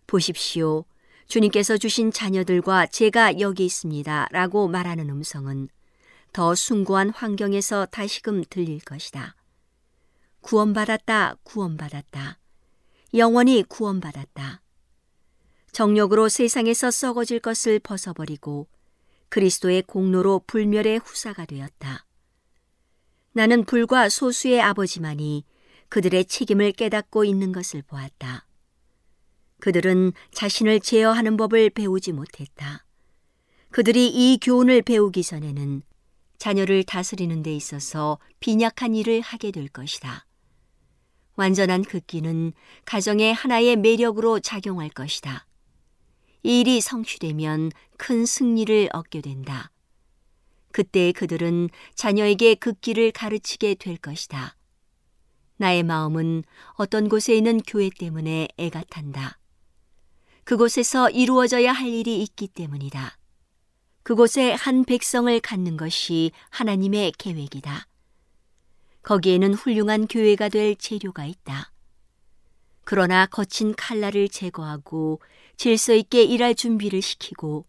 보십시오. 0.06 0.84
주님께서 1.26 1.78
주신 1.78 2.12
자녀들과 2.12 2.86
제가 2.86 3.40
여기 3.40 3.64
있습니다. 3.64 4.28
라고 4.30 4.68
말하는 4.68 5.08
음성은 5.08 5.68
더 6.32 6.54
숭고한 6.54 7.10
환경에서 7.10 7.86
다시금 7.86 8.44
들릴 8.50 8.80
것이다. 8.80 9.36
구원받았다, 10.40 11.36
구원받았다. 11.44 12.38
영원히 13.14 13.62
구원받았다. 13.62 14.60
정력으로 15.70 16.28
세상에서 16.28 16.90
썩어질 16.90 17.40
것을 17.40 17.78
벗어버리고 17.78 18.66
그리스도의 19.28 19.82
공로로 19.82 20.42
불멸의 20.46 20.98
후사가 20.98 21.46
되었다. 21.46 22.04
나는 23.34 23.64
불과 23.64 24.08
소수의 24.08 24.60
아버지만이 24.60 25.44
그들의 25.88 26.24
책임을 26.26 26.70
깨닫고 26.72 27.24
있는 27.24 27.50
것을 27.50 27.82
보았다. 27.82 28.46
그들은 29.58 30.12
자신을 30.32 30.78
제어하는 30.78 31.36
법을 31.36 31.70
배우지 31.70 32.12
못했다. 32.12 32.84
그들이 33.70 34.06
이 34.08 34.38
교훈을 34.40 34.82
배우기 34.82 35.24
전에는 35.24 35.82
자녀를 36.38 36.84
다스리는 36.84 37.42
데 37.42 37.52
있어서 37.54 38.18
빈약한 38.38 38.94
일을 38.94 39.20
하게 39.20 39.50
될 39.50 39.66
것이다. 39.66 40.26
완전한 41.34 41.82
극기는 41.82 42.52
가정의 42.84 43.34
하나의 43.34 43.74
매력으로 43.76 44.38
작용할 44.38 44.90
것이다. 44.90 45.46
이 46.44 46.60
일이 46.60 46.80
성취되면 46.80 47.72
큰 47.96 48.26
승리를 48.26 48.90
얻게 48.92 49.20
된다. 49.20 49.72
그때 50.74 51.12
그들은 51.12 51.70
자녀에게 51.94 52.56
극기를 52.56 53.12
가르치게 53.12 53.76
될 53.76 53.96
것이다. 53.96 54.56
나의 55.56 55.84
마음은 55.84 56.42
어떤 56.72 57.08
곳에 57.08 57.36
있는 57.36 57.60
교회 57.64 57.90
때문에 57.96 58.48
애가 58.58 58.82
탄다. 58.90 59.38
그곳에서 60.42 61.10
이루어져야 61.10 61.70
할 61.70 61.86
일이 61.86 62.20
있기 62.24 62.48
때문이다. 62.48 63.16
그곳에 64.02 64.52
한 64.52 64.84
백성을 64.84 65.38
갖는 65.38 65.76
것이 65.76 66.32
하나님의 66.50 67.12
계획이다. 67.18 67.86
거기에는 69.04 69.54
훌륭한 69.54 70.08
교회가 70.08 70.48
될 70.48 70.74
재료가 70.74 71.24
있다. 71.24 71.70
그러나 72.82 73.26
거친 73.26 73.76
칼날을 73.76 74.28
제거하고 74.28 75.20
질서 75.56 75.94
있게 75.94 76.24
일할 76.24 76.56
준비를 76.56 77.00
시키고 77.00 77.64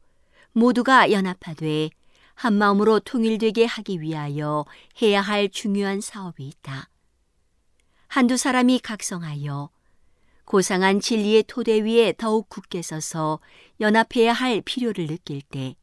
모두가 0.54 1.12
연합하되 1.12 1.92
한 2.36 2.54
마음으로 2.54 3.00
통일되게 3.00 3.66
하기 3.66 4.02
위하여 4.02 4.66
해야 5.02 5.22
할 5.22 5.50
중요한 5.50 6.02
사업이 6.02 6.48
있다. 6.48 6.90
한두 8.08 8.38
사람이 8.38 8.80
각성하여 8.80 9.70
고상한 10.46 11.00
진리의 11.00 11.46
토대 11.48 11.82
위에 11.82 12.14
더욱 12.18 12.48
굳게 12.50 12.82
서서 12.82 13.40
연합해야 13.80 14.32
할 14.32 14.62
필요를 14.62 15.08
느낄 15.08 15.42
때 15.42 15.76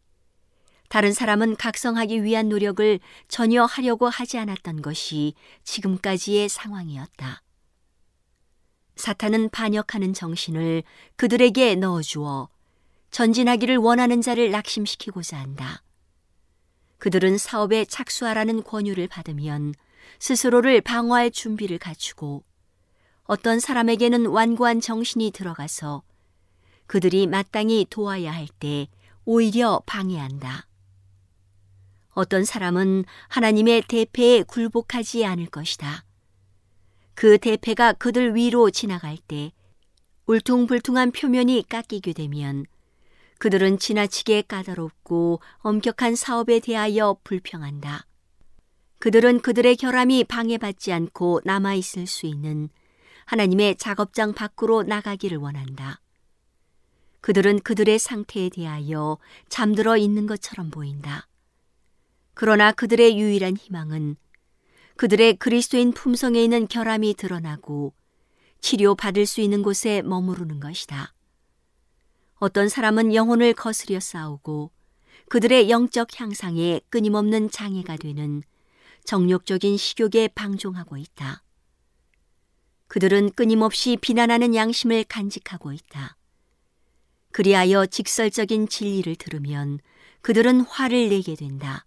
다른 0.88 1.12
사람은 1.12 1.56
각성하기 1.56 2.22
위한 2.22 2.48
노력을 2.48 3.00
전혀 3.26 3.64
하려고 3.64 4.08
하지 4.08 4.38
않았던 4.38 4.82
것이 4.82 5.34
지금까지의 5.64 6.50
상황이었다. 6.50 7.42
사탄은 8.96 9.48
반역하는 9.48 10.12
정신을 10.12 10.82
그들에게 11.16 11.76
넣어주어 11.76 12.50
전진하기를 13.10 13.78
원하는 13.78 14.20
자를 14.20 14.50
낙심시키고자 14.50 15.38
한다. 15.38 15.82
그들은 17.02 17.36
사업에 17.36 17.84
착수하라는 17.84 18.62
권유를 18.62 19.08
받으면 19.08 19.74
스스로를 20.20 20.80
방어할 20.80 21.32
준비를 21.32 21.78
갖추고 21.78 22.44
어떤 23.24 23.58
사람에게는 23.58 24.26
완고한 24.26 24.80
정신이 24.80 25.32
들어가서 25.32 26.04
그들이 26.86 27.26
마땅히 27.26 27.88
도와야 27.90 28.32
할 28.32 28.46
때 28.60 28.86
오히려 29.24 29.82
방해한다. 29.84 30.68
어떤 32.10 32.44
사람은 32.44 33.04
하나님의 33.26 33.82
대패에 33.88 34.44
굴복하지 34.44 35.24
않을 35.24 35.46
것이다. 35.46 36.04
그 37.14 37.36
대패가 37.36 37.94
그들 37.94 38.36
위로 38.36 38.70
지나갈 38.70 39.18
때 39.18 39.50
울퉁불퉁한 40.26 41.10
표면이 41.10 41.64
깎이게 41.68 42.12
되면 42.12 42.64
그들은 43.42 43.80
지나치게 43.80 44.42
까다롭고 44.42 45.40
엄격한 45.62 46.14
사업에 46.14 46.60
대하여 46.60 47.16
불평한다. 47.24 48.06
그들은 49.00 49.40
그들의 49.40 49.74
결함이 49.78 50.22
방해받지 50.22 50.92
않고 50.92 51.40
남아있을 51.42 52.06
수 52.06 52.26
있는 52.26 52.68
하나님의 53.24 53.78
작업장 53.78 54.32
밖으로 54.32 54.84
나가기를 54.84 55.38
원한다. 55.38 56.00
그들은 57.20 57.58
그들의 57.62 57.98
상태에 57.98 58.48
대하여 58.48 59.18
잠들어 59.48 59.96
있는 59.96 60.28
것처럼 60.28 60.70
보인다. 60.70 61.26
그러나 62.34 62.70
그들의 62.70 63.18
유일한 63.18 63.56
희망은 63.56 64.14
그들의 64.96 65.38
그리스도인 65.38 65.94
품성에 65.94 66.40
있는 66.40 66.68
결함이 66.68 67.14
드러나고 67.14 67.92
치료받을 68.60 69.26
수 69.26 69.40
있는 69.40 69.64
곳에 69.64 70.00
머무르는 70.02 70.60
것이다. 70.60 71.12
어떤 72.42 72.68
사람은 72.68 73.14
영혼을 73.14 73.52
거스려 73.52 74.00
싸우고 74.00 74.72
그들의 75.28 75.70
영적 75.70 76.20
향상에 76.20 76.80
끊임없는 76.90 77.52
장애가 77.52 77.98
되는 77.98 78.42
정욕적인 79.04 79.76
식욕에 79.76 80.26
방종하고 80.34 80.96
있다. 80.96 81.44
그들은 82.88 83.30
끊임없이 83.36 83.96
비난하는 83.96 84.56
양심을 84.56 85.04
간직하고 85.04 85.72
있다. 85.72 86.16
그리하여 87.30 87.86
직설적인 87.86 88.66
진리를 88.66 89.14
들으면 89.14 89.78
그들은 90.20 90.62
화를 90.62 91.10
내게 91.10 91.36
된다. 91.36 91.86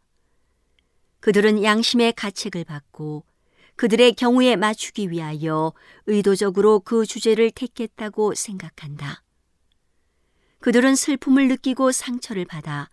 그들은 1.20 1.66
양심의 1.66 2.14
가책을 2.14 2.64
받고 2.64 3.26
그들의 3.76 4.14
경우에 4.14 4.56
맞추기 4.56 5.12
위하여 5.12 5.74
의도적으로 6.06 6.80
그 6.80 7.06
주제를 7.06 7.52
택했다고 7.52 8.36
생각한다. 8.36 9.25
그들은 10.66 10.96
슬픔을 10.96 11.48
느끼고 11.48 11.92
상처를 11.92 12.46
받아 12.46 12.90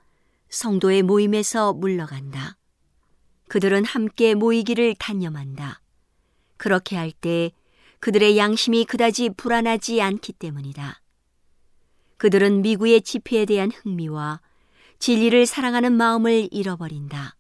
성도의 0.51 1.03
모임에서 1.03 1.73
물러간다. 1.73 2.59
그들은 3.49 3.87
함께 3.87 4.35
모이기를 4.35 4.95
단념한다. 4.99 5.81
그렇게 6.59 6.97
할 6.97 7.13
때 7.13 7.51
그들의 8.01 8.37
양심이 8.37 8.85
그다지 8.85 9.31
불안하지 9.39 10.03
않기 10.03 10.35
때문이다. 10.35 11.01
그들은 12.19 12.61
미구의 12.61 13.01
지폐에 13.01 13.47
대한 13.47 13.71
흥미와 13.71 14.43
진리를 14.99 15.47
사랑하는 15.47 15.95
마음을 15.95 16.49
잃어버린다. 16.51 17.37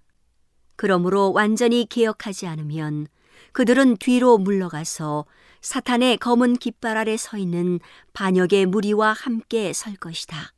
그러므로 0.76 1.32
완전히 1.34 1.84
개혁하지 1.84 2.46
않으면 2.46 3.06
그들은 3.52 3.98
뒤로 3.98 4.38
물러가서 4.38 5.26
사탄의 5.62 6.18
검은 6.18 6.56
깃발 6.56 6.96
아래 6.96 7.16
서 7.16 7.38
있는 7.38 7.78
반역의 8.12 8.66
무리와 8.66 9.12
함께 9.12 9.72
설 9.72 9.94
것이다. 9.94 10.52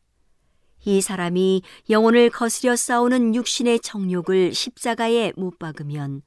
이 0.87 1.01
사람이 1.01 1.63
영혼을 1.91 2.31
거스려 2.31 2.75
싸우는 2.75 3.35
육신의 3.35 3.81
정욕을 3.81 4.55
십자가에 4.55 5.33
못 5.37 5.59
박으면 5.59 6.23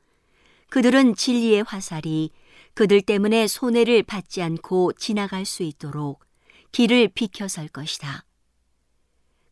그들은 0.70 1.16
진리의 1.16 1.64
화살이 1.64 2.32
그들 2.76 3.02
때문에 3.02 3.48
손해를 3.48 4.04
받지 4.04 4.42
않고 4.44 4.94
지나갈 4.94 5.46
수 5.46 5.64
있도록 5.64 6.24
길을 6.72 7.10
비켜설 7.10 7.70
것이다. 7.70 8.26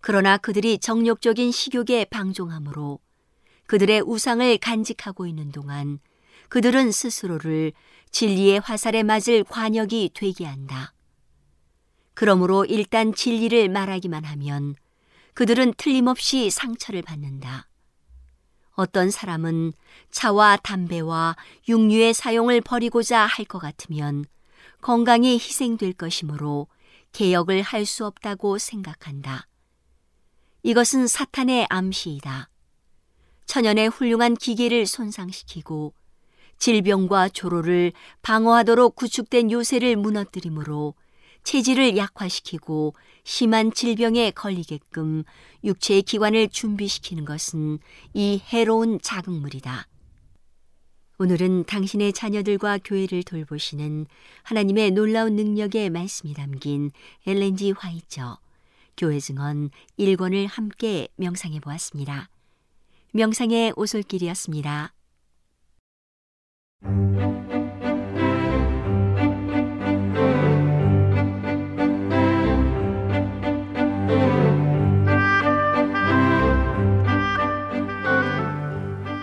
그러나 0.01 0.37
그들이 0.37 0.77
정욕적인 0.77 1.51
식욕에 1.51 2.05
방종함으로 2.05 2.99
그들의 3.65 4.01
우상을 4.01 4.57
간직하고 4.59 5.25
있는 5.25 5.51
동안 5.51 5.99
그들은 6.49 6.91
스스로를 6.91 7.73
진리의 8.11 8.59
화살에 8.59 9.03
맞을 9.03 9.43
관역이 9.43 10.11
되게 10.13 10.45
한다. 10.45 10.93
그러므로 12.13 12.63
일단 12.65 13.13
진리를 13.13 13.67
말하기만 13.69 14.23
하면 14.23 14.75
그들은 15.33 15.73
틀림없이 15.77 16.49
상처를 16.49 17.01
받는다. 17.01 17.67
어떤 18.71 19.09
사람은 19.11 19.73
차와 20.11 20.57
담배와 20.57 21.35
육류의 21.67 22.13
사용을 22.13 22.61
버리고자 22.61 23.25
할 23.25 23.45
것 23.45 23.59
같으면 23.59 24.25
건강이 24.81 25.33
희생될 25.33 25.93
것이므로 25.93 26.67
개혁을 27.11 27.61
할 27.61 27.85
수 27.85 28.05
없다고 28.05 28.57
생각한다. 28.57 29.47
이것은 30.63 31.07
사탄의 31.07 31.67
암시이다. 31.69 32.49
천연의 33.45 33.89
훌륭한 33.89 34.35
기계를 34.35 34.85
손상시키고 34.85 35.93
질병과 36.57 37.29
조로를 37.29 37.91
방어하도록 38.21 38.95
구축된 38.95 39.51
요새를 39.51 39.95
무너뜨리므로 39.95 40.95
체질을 41.43 41.95
약화시키고 41.95 42.95
심한 43.23 43.71
질병에 43.71 44.31
걸리게끔 44.31 45.23
육체의 45.63 46.01
기관을 46.01 46.49
준비시키는 46.49 47.23
것은 47.23 47.79
이 48.13 48.41
해로운 48.51 48.99
자극물이다. 49.01 49.87
오늘은 51.17 51.65
당신의 51.65 52.11
자녀들과 52.13 52.79
교회를 52.83 53.23
돌보시는 53.23 54.05
하나님의 54.43 54.91
놀라운 54.91 55.35
능력의 55.35 55.89
말씀이 55.91 56.33
담긴 56.33 56.91
엘렌지 57.25 57.71
화이처 57.71 58.39
교회 58.97 59.19
증언 59.19 59.69
1권을 59.99 60.47
함께 60.49 61.07
명상해 61.15 61.59
보았습니다. 61.59 62.29
명상의 63.13 63.73
오솔길이었습니다. 63.77 64.94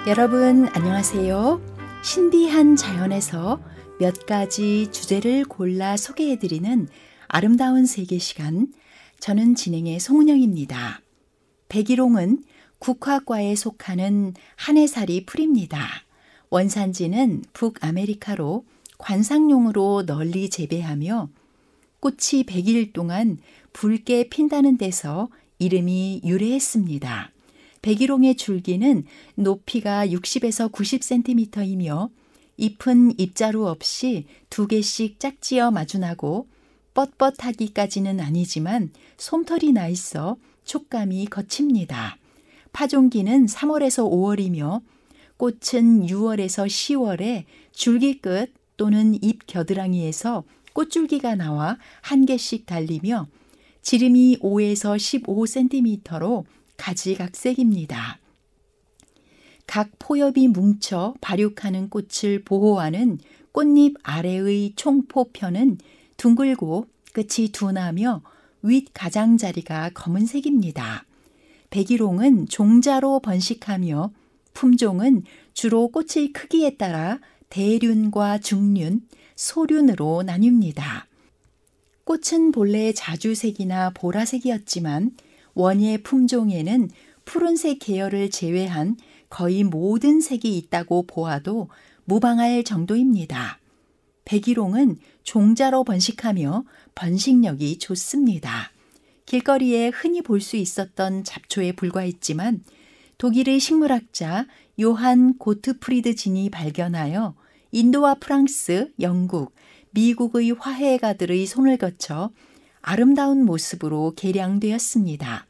여러분 0.08 0.66
안녕하세요. 0.72 1.62
신비한 2.02 2.74
자연에서 2.74 3.62
몇 4.00 4.26
가지 4.26 4.88
주제를 4.90 5.44
골라 5.44 5.96
소개해드리는 5.96 6.88
아름다운 7.28 7.86
세계 7.86 8.18
시간. 8.18 8.72
저는 9.20 9.54
진행의 9.54 10.00
송은영입니다. 10.00 11.00
백일홍은 11.68 12.42
국화과에 12.80 13.54
속하는 13.54 14.34
한해살이 14.56 15.26
풀입니다. 15.26 16.02
원산지는 16.52 17.44
북아메리카로 17.54 18.66
관상용으로 18.98 20.04
널리 20.04 20.50
재배하며 20.50 21.30
꽃이 21.98 22.44
100일 22.44 22.92
동안 22.92 23.38
붉게 23.72 24.28
핀다는 24.28 24.76
데서 24.76 25.30
이름이 25.58 26.20
유래했습니다. 26.26 27.30
백일홍의 27.80 28.34
줄기는 28.34 29.06
높이가 29.34 30.06
60에서 30.06 30.70
90cm이며 30.70 32.10
잎은 32.58 33.18
잎자루 33.18 33.66
없이 33.66 34.26
두 34.50 34.66
개씩 34.66 35.18
짝지어 35.18 35.70
마주나고 35.70 36.48
뻣뻣하기까지는 36.92 38.20
아니지만 38.20 38.90
솜털이 39.16 39.72
나 39.72 39.88
있어 39.88 40.36
촉감이 40.64 41.28
거칩니다. 41.28 42.18
파종기는 42.74 43.46
3월에서 43.46 44.04
5월이며 44.10 44.82
꽃은 45.42 46.06
6월에서 46.06 46.68
10월에 46.68 47.42
줄기 47.72 48.20
끝 48.20 48.54
또는 48.76 49.18
잎 49.24 49.44
겨드랑이에서 49.48 50.44
꽃줄기가 50.72 51.34
나와 51.34 51.78
한 52.00 52.26
개씩 52.26 52.64
달리며 52.64 53.26
지름이 53.80 54.38
5에서 54.38 54.96
15cm로 54.96 56.44
가지각색입니다. 56.76 58.20
각 59.66 59.90
포엽이 59.98 60.46
뭉쳐 60.46 61.14
발육하는 61.20 61.90
꽃을 61.90 62.44
보호하는 62.44 63.18
꽃잎 63.50 63.96
아래의 64.04 64.74
총포편은 64.76 65.78
둥글고 66.18 66.86
끝이 67.12 67.48
둔하며 67.50 68.22
윗 68.62 68.90
가장자리가 68.94 69.90
검은색입니다. 69.92 71.04
백일홍은 71.70 72.46
종자로 72.46 73.18
번식하며 73.18 74.12
품종은 74.54 75.24
주로 75.54 75.88
꽃의 75.88 76.32
크기에 76.32 76.76
따라 76.76 77.20
대륜과 77.50 78.38
중륜, 78.38 79.02
소륜으로 79.36 80.22
나뉩니다. 80.26 81.04
꽃은 82.04 82.52
본래 82.52 82.92
자주색이나 82.92 83.90
보라색이었지만 83.90 85.12
원예 85.54 85.98
품종에는 85.98 86.90
푸른색 87.24 87.78
계열을 87.80 88.30
제외한 88.30 88.96
거의 89.28 89.64
모든 89.64 90.20
색이 90.20 90.56
있다고 90.58 91.06
보아도 91.06 91.68
무방할 92.04 92.64
정도입니다. 92.64 93.60
백일홍은 94.24 94.98
종자로 95.22 95.84
번식하며 95.84 96.64
번식력이 96.94 97.78
좋습니다. 97.78 98.72
길거리에 99.26 99.88
흔히 99.88 100.20
볼 100.22 100.40
수 100.40 100.56
있었던 100.56 101.24
잡초에 101.24 101.72
불과했지만 101.72 102.64
독일의 103.22 103.60
식물학자 103.60 104.46
요한 104.80 105.38
고트프리드 105.38 106.16
진이 106.16 106.50
발견하여 106.50 107.36
인도와 107.70 108.14
프랑스, 108.14 108.92
영국, 109.00 109.54
미국의 109.92 110.50
화해가들의 110.58 111.46
손을 111.46 111.76
거쳐 111.76 112.32
아름다운 112.80 113.44
모습으로 113.44 114.14
개량되었습니다. 114.16 115.46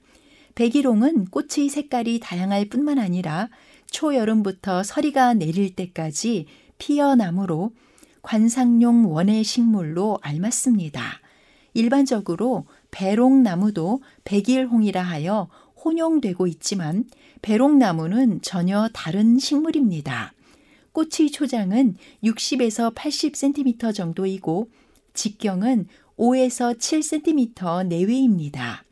백일홍은 0.55 1.29
꽃의 1.31 1.70
색깔이 1.70 2.20
다양할 2.20 2.66
뿐만 2.66 2.99
아니라 2.99 3.49
초여름부터 3.91 4.83
서리가 4.83 5.33
내릴 5.33 5.75
때까지 5.75 6.45
피어나므로 6.77 7.73
관상용 8.20 9.11
원예 9.11 9.43
식물로 9.45 10.18
알맞습니다. 10.20 11.23
일반적으로 11.73 12.66
배롱나무도 12.91 14.03
백일홍이라 14.25 15.01
하여 15.01 15.49
혼용되고 15.83 16.47
있지만 16.47 17.05
배롱나무는 17.43 18.40
전혀 18.40 18.88
다른 18.93 19.38
식물입니다. 19.38 20.32
꽃의 20.93 21.30
초장은 21.32 21.97
60에서 22.22 22.95
80cm 22.95 23.95
정도이고 23.95 24.68
직경은 25.14 25.86
5에서 26.16 26.78
7cm 26.78 27.88
내외입니다. 27.88 28.84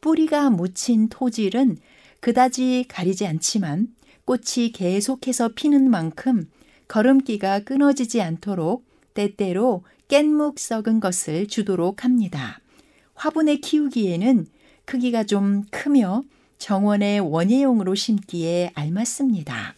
뿌리가 0.00 0.50
묻힌 0.50 1.08
토질은 1.08 1.78
그다지 2.20 2.84
가리지 2.88 3.26
않지만 3.26 3.88
꽃이 4.24 4.72
계속해서 4.72 5.50
피는 5.54 5.90
만큼 5.90 6.48
걸음기가 6.88 7.60
끊어지지 7.60 8.22
않도록 8.22 8.84
때때로 9.14 9.84
깻묵 10.08 10.58
썩은 10.58 11.00
것을 11.00 11.48
주도록 11.48 12.04
합니다. 12.04 12.60
화분에 13.14 13.56
키우기에는 13.56 14.46
크기가 14.84 15.24
좀 15.24 15.64
크며 15.70 16.22
정원의 16.58 17.20
원예용으로 17.20 17.94
심기에 17.94 18.70
알맞습니다. 18.74 19.74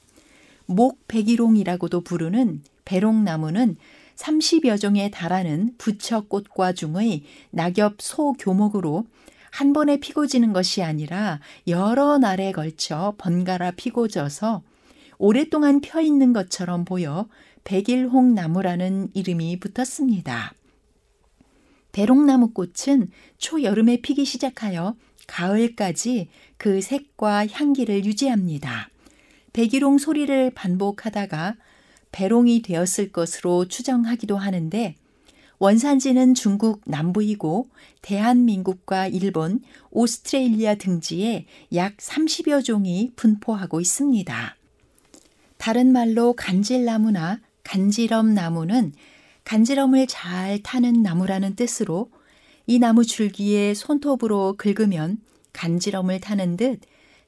목백일홍이라고도 0.67 2.03
부르는 2.03 2.63
배롱나무는 2.85 3.77
30여 4.17 4.81
종에 4.81 5.11
달하는 5.11 5.75
부처꽃과 5.79 6.73
중의 6.73 7.23
낙엽 7.51 8.01
소교목으로 8.01 9.07
한 9.51 9.73
번에 9.73 9.99
피고 9.99 10.27
지는 10.27 10.53
것이 10.53 10.83
아니라 10.83 11.41
여러 11.67 12.19
날에 12.19 12.53
걸쳐 12.53 13.15
번갈아 13.19 13.73
피고 13.73 14.09
져서 14.09 14.63
오랫동안 15.19 15.81
펴 15.81 16.01
있는 16.01 16.33
것처럼 16.33 16.85
보여 16.85 17.29
백일홍 17.65 18.35
나무라는 18.35 19.11
이름이 19.15 19.59
붙었습니다. 19.61 20.55
배롱나무 21.93 22.53
꽃은 22.53 23.11
초여름에 23.39 24.01
피기 24.01 24.25
시작하여 24.25 24.95
가을까지 25.27 26.29
그 26.59 26.81
색과 26.81 27.47
향기를 27.47 28.05
유지합니다. 28.05 28.91
백일홍 29.53 29.99
소리를 29.99 30.51
반복하다가 30.51 31.57
배롱이 32.13 32.63
되었을 32.63 33.13
것으로 33.13 33.67
추정하기도 33.67 34.37
하는데 34.37 34.95
원산지는 35.61 36.35
중국 36.35 36.83
남부이고 36.85 37.69
대한민국과 38.03 39.09
일본, 39.09 39.61
오스트레일리아 39.91 40.77
등지에 40.77 41.47
약 41.75 41.97
30여 41.97 42.65
종이 42.65 43.13
분포하고 43.17 43.81
있습니다. 43.81 44.57
다른 45.57 45.93
말로 45.93 46.35
간질나무나 46.35 47.41
간지럼나무는 47.65 48.93
간지럼을 49.45 50.07
잘 50.07 50.63
타는 50.63 51.03
나무라는 51.03 51.57
뜻으로 51.57 52.11
이 52.67 52.79
나무 52.79 53.05
줄기에 53.05 53.75
손톱으로 53.75 54.55
긁으면 54.57 55.19
간지럼을 55.59 56.21
타는 56.21 56.57
듯 56.57 56.81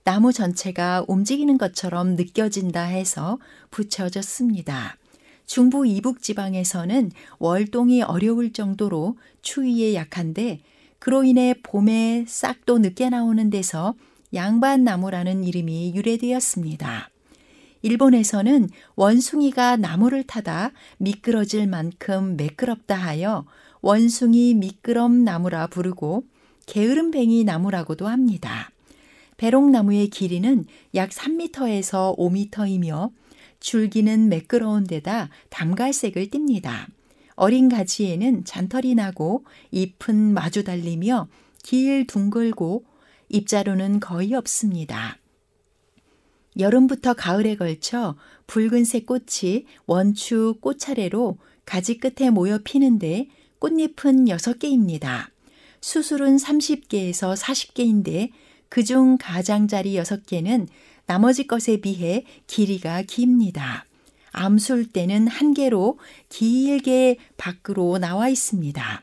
나무 0.05 0.33
전체가 0.33 1.05
움직이는 1.09 1.59
것처럼 1.59 2.15
느껴진다 2.15 2.85
해서 2.85 3.39
붙여졌습니다. 3.71 4.97
중부 5.47 5.85
이북 5.85 6.23
지방에서는 6.23 7.11
월동이 7.41 8.03
어려울 8.03 8.53
정도로 8.53 9.19
추위에 9.43 9.95
약한데 9.95 10.61
그로 11.01 11.25
인해 11.25 11.55
봄에 11.61 12.25
싹도 12.29 12.79
늦게 12.79 13.11
나오는 13.11 13.51
데서 13.51 13.95
양반나무라는 14.33 15.43
이름이 15.43 15.95
유래되었습니다. 15.97 17.11
일본에서는 17.83 18.69
원숭이가 18.95 19.77
나무를 19.77 20.23
타다 20.23 20.71
미끄러질 20.99 21.67
만큼 21.67 22.37
매끄럽다 22.37 22.95
하여 22.95 23.45
원숭이 23.81 24.55
미끄럼 24.55 25.25
나무라 25.25 25.67
부르고 25.67 26.23
게으름뱅이 26.67 27.45
나무라고도 27.45 28.07
합니다. 28.09 28.71
배롱나무의 29.37 30.09
길이는 30.09 30.67
약 30.95 31.11
3m에서 31.11 32.17
5m이며 32.19 33.11
줄기는 33.59 34.29
매끄러운 34.29 34.85
데다 34.85 35.31
담갈색을 35.49 36.29
띱니다. 36.29 36.87
어린 37.37 37.71
가지에는 37.71 38.45
잔털이 38.45 38.95
나고 38.95 39.45
잎은 39.71 40.35
마주 40.35 40.63
달리며 40.63 41.29
길 41.63 42.07
둥글고 42.07 42.85
잎자루는 43.31 44.01
거의 44.01 44.35
없습니다. 44.35 45.17
여름부터 46.59 47.15
가을에 47.15 47.57
걸쳐 47.57 48.17
붉은색 48.47 49.07
꽃이 49.07 49.65
원추 49.87 50.57
꽃차례로 50.61 51.39
가지 51.65 51.97
끝에 51.97 52.29
모여 52.29 52.59
피는데 52.63 53.29
꽃잎은 53.61 54.27
6개입니다. 54.27 55.30
수술은 55.81 56.37
30개에서 56.37 57.37
40개인데 57.37 58.31
그중 58.69 59.19
가장자리 59.19 59.95
6개는 59.95 60.69
나머지 61.07 61.47
것에 61.47 61.79
비해 61.79 62.25
길이가 62.47 63.03
깁니다. 63.03 63.85
암술 64.33 64.93
때는 64.93 65.27
한 65.27 65.55
개로 65.55 65.99
길게 66.29 67.17
밖으로 67.37 67.99
나와 67.99 68.29
있습니다. 68.29 69.03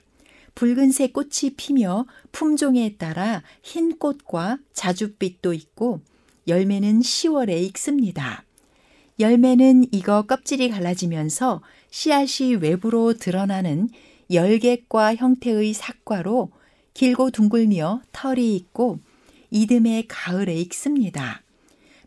붉은색 0.55 1.13
꽃이 1.13 1.55
피며 1.57 2.05
품종에 2.32 2.95
따라 2.97 3.43
흰 3.61 3.97
꽃과 3.97 4.57
자줏빛도 4.73 5.53
있고 5.53 5.99
열매는 6.47 7.01
10월에 7.01 7.61
익습니다. 7.63 8.43
열매는 9.19 9.88
익어 9.91 10.23
껍질이 10.23 10.69
갈라지면서 10.69 11.61
씨앗이 11.91 12.55
외부로 12.55 13.13
드러나는 13.13 13.89
열객과 14.32 15.15
형태의 15.15 15.73
삭과로 15.73 16.51
길고 16.97 17.29
둥글며 17.29 18.01
털이 18.11 18.55
있고 18.55 18.97
이듬해 19.51 20.05
가을에 20.07 20.55
익습니다. 20.55 21.43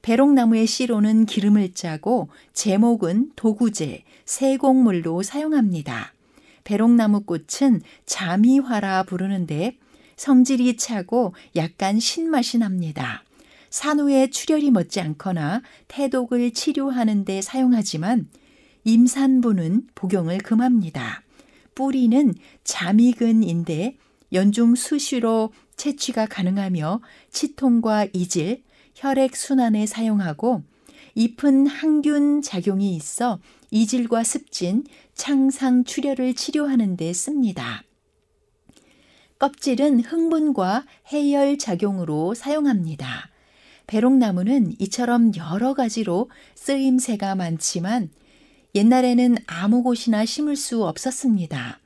배롱나무의 0.03 0.67
씨로는 0.67 1.27
기름을 1.27 1.75
짜고 1.75 2.29
제목은 2.55 3.31
도구제, 3.37 4.03
세곡물로 4.25 5.23
사용합니다. 5.23 6.13
배롱나무 6.65 7.21
꽃은 7.21 7.83
자미화라 8.05 9.05
부르는데 9.05 9.77
성질이 10.17 10.77
차고 10.77 11.35
약간 11.55 12.01
신맛이 12.01 12.59
납니다. 12.59 13.23
산후에 13.71 14.31
출혈이 14.31 14.73
멎지 14.73 15.01
않거나 15.01 15.63
태독을 15.87 16.51
치료하는 16.51 17.25
데 17.25 17.41
사용하지만 17.43 18.29
임산부는 18.83 19.87
복용을 19.95 20.39
금합니다. 20.39 21.23
뿌리는 21.77 22.35
자미근인데 22.65 23.95
연중 24.33 24.75
수시로 24.75 25.53
채취가 25.77 26.27
가능하며 26.27 27.01
치통과 27.31 28.07
이질, 28.13 28.63
혈액 28.95 29.37
순환에 29.37 29.87
사용하고 29.87 30.63
잎은 31.15 31.67
항균 31.67 32.43
작용이 32.43 32.95
있어 32.95 33.41
이질과 33.71 34.25
습진, 34.25 34.85
창상 35.15 35.85
출혈을 35.85 36.35
치료하는 36.35 36.97
데 36.97 37.13
씁니다. 37.13 37.83
껍질은 39.39 40.01
흥분과 40.01 40.85
해열 41.09 41.57
작용으로 41.57 42.35
사용합니다. 42.35 43.31
배롱나무는 43.87 44.75
이처럼 44.79 45.33
여러 45.37 45.75
가지로 45.75 46.31
쓰임새가 46.55 47.35
많지만 47.35 48.11
옛날에는 48.75 49.37
아무 49.47 49.83
곳이나 49.83 50.25
심을 50.25 50.57
수 50.57 50.85
없었습니다. 50.85 51.81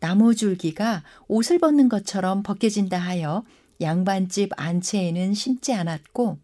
나무 0.00 0.34
줄기가 0.34 1.02
옷을 1.26 1.58
벗는 1.58 1.88
것처럼 1.88 2.42
벗겨진다 2.42 2.98
하여 2.98 3.44
양반집 3.80 4.50
안채에는 4.56 5.34
심지 5.34 5.72
않았고 5.72 6.38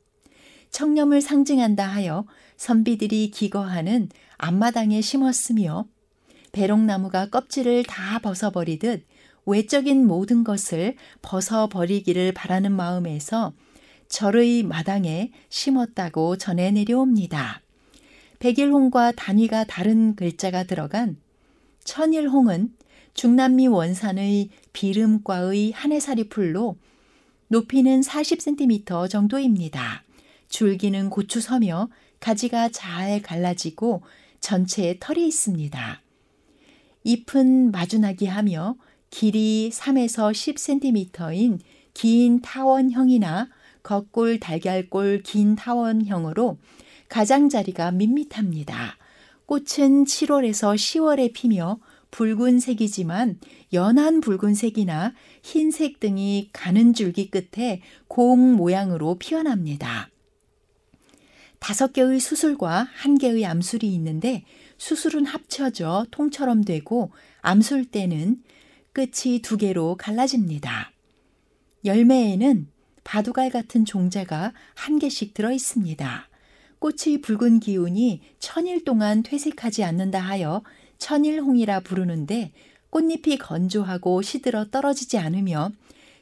청렴을 0.70 1.20
상징한다 1.20 1.86
하여 1.86 2.26
선비들이 2.56 3.30
기거하는 3.30 4.08
앞마당에 4.38 5.00
심었으며 5.00 5.86
배롱나무가 6.52 7.26
껍질을 7.26 7.84
다 7.84 8.18
벗어버리듯 8.20 9.06
외적인 9.46 10.06
모든 10.06 10.44
것을 10.44 10.96
벗어버리기를 11.22 12.32
바라는 12.32 12.72
마음에서 12.72 13.52
절의 14.08 14.62
마당에 14.62 15.32
심었다고 15.48 16.36
전해 16.36 16.70
내려옵니다. 16.70 17.60
백일홍과 18.38 19.12
단위가 19.12 19.64
다른 19.64 20.14
글자가 20.14 20.64
들어간 20.64 21.16
천일홍은 21.84 22.72
중남미 23.14 23.68
원산의 23.68 24.50
비름과의 24.72 25.72
한해살이 25.72 26.28
풀로 26.28 26.76
높이는 27.48 28.00
40cm 28.00 29.08
정도입니다. 29.08 30.02
줄기는 30.48 31.10
고추서며 31.10 31.88
가지가 32.20 32.70
잘 32.70 33.22
갈라지고 33.22 34.02
전체에 34.40 34.98
털이 35.00 35.26
있습니다. 35.26 36.02
잎은 37.04 37.70
마주나기 37.70 38.26
하며 38.26 38.76
길이 39.10 39.70
3에서 39.72 40.32
10cm인 40.32 41.60
긴 41.92 42.40
타원형이나 42.40 43.48
겉골 43.82 44.40
달걀골 44.40 45.22
긴 45.22 45.54
타원형으로 45.54 46.58
가장자리가 47.08 47.92
밋밋합니다. 47.92 48.96
꽃은 49.46 50.04
7월에서 50.04 50.74
10월에 50.74 51.32
피며 51.32 51.78
붉은색이지만 52.14 53.40
연한 53.72 54.20
붉은색이나 54.20 55.14
흰색 55.42 55.98
등이 55.98 56.50
가는 56.52 56.94
줄기 56.94 57.28
끝에 57.28 57.82
공 58.06 58.54
모양으로 58.54 59.16
피어납니다. 59.18 60.10
다섯 61.58 61.92
개의 61.92 62.20
수술과 62.20 62.86
한 62.94 63.18
개의 63.18 63.44
암술이 63.44 63.92
있는데 63.94 64.44
수술은 64.78 65.26
합쳐져 65.26 66.06
통처럼 66.12 66.62
되고 66.62 67.10
암술 67.40 67.86
때는 67.86 68.44
끝이 68.92 69.40
두 69.42 69.56
개로 69.56 69.96
갈라집니다. 69.96 70.92
열매에는 71.84 72.68
바두갈 73.02 73.50
같은 73.50 73.84
종자가 73.84 74.52
한 74.76 75.00
개씩 75.00 75.34
들어 75.34 75.50
있습니다. 75.50 76.28
꽃의 76.78 77.22
붉은 77.22 77.58
기운이 77.58 78.20
천일 78.38 78.84
동안 78.84 79.24
퇴색하지 79.24 79.82
않는다 79.82 80.20
하여 80.20 80.62
천일홍이라 80.98 81.80
부르는데 81.80 82.52
꽃잎이 82.90 83.38
건조하고 83.38 84.22
시들어 84.22 84.66
떨어지지 84.66 85.18
않으며 85.18 85.70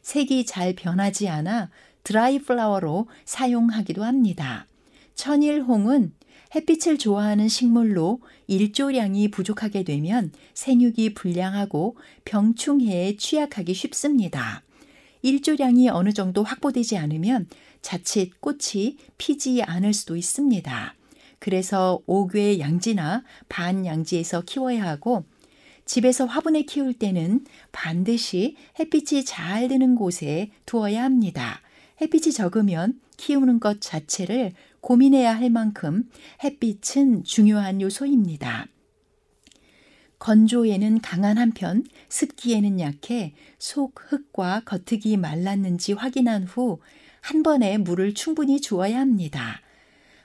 색이 0.03 0.47
잘 0.47 0.75
변하지 0.75 1.29
않아 1.29 1.71
드라이 2.03 2.39
플라워로 2.41 3.09
사용하기도 3.25 4.03
합니다. 4.03 4.67
천일홍은 5.15 6.13
햇빛을 6.55 6.99
좋아하는 6.99 7.49
식물로 7.49 8.21
일조량이 8.47 9.31
부족하게 9.31 9.85
되면 9.85 10.33
생육이 10.55 11.15
불량하고 11.15 11.97
병충해에 12.25 13.17
취약하기 13.17 13.73
쉽습니다. 13.73 14.63
일조량이 15.23 15.89
어느 15.89 16.13
정도 16.13 16.43
확보되지 16.43 16.99
않으면 16.99 17.49
자칫 17.81 18.41
꽃이 18.41 18.97
피지 19.19 19.63
않을 19.63 19.95
수도 19.95 20.17
있습니다. 20.17 20.95
그래서 21.43 22.01
옥외 22.07 22.61
양지나 22.61 23.25
반 23.49 23.85
양지에서 23.85 24.43
키워야 24.43 24.87
하고 24.87 25.25
집에서 25.85 26.25
화분에 26.25 26.63
키울 26.63 26.95
때는 26.95 27.45
반드시 27.73 28.55
햇빛이 28.79 29.25
잘 29.25 29.67
드는 29.67 29.97
곳에 29.97 30.53
두어야 30.67 31.03
합니다. 31.03 31.61
햇빛이 32.01 32.33
적으면 32.33 33.01
키우는 33.17 33.59
것 33.59 33.81
자체를 33.81 34.53
고민해야 34.83 35.37
할 35.37 35.51
만큼 35.51 36.09
햇빛은 36.45 37.25
중요한 37.25 37.81
요소입니다. 37.81 38.69
건조에는 40.21 41.01
강한 41.01 41.39
한편 41.39 41.83
습기에는 42.09 42.79
약해 42.79 43.35
속 43.59 43.95
흙과 43.97 44.63
겉흙이 44.65 45.17
말랐는지 45.17 45.95
확인한 45.95 46.45
후 46.45 46.79
한 47.23 47.45
번에 47.45 47.79
물을 47.79 48.15
충분히 48.15 48.61
주어야 48.61 48.99
합니다. 49.01 49.62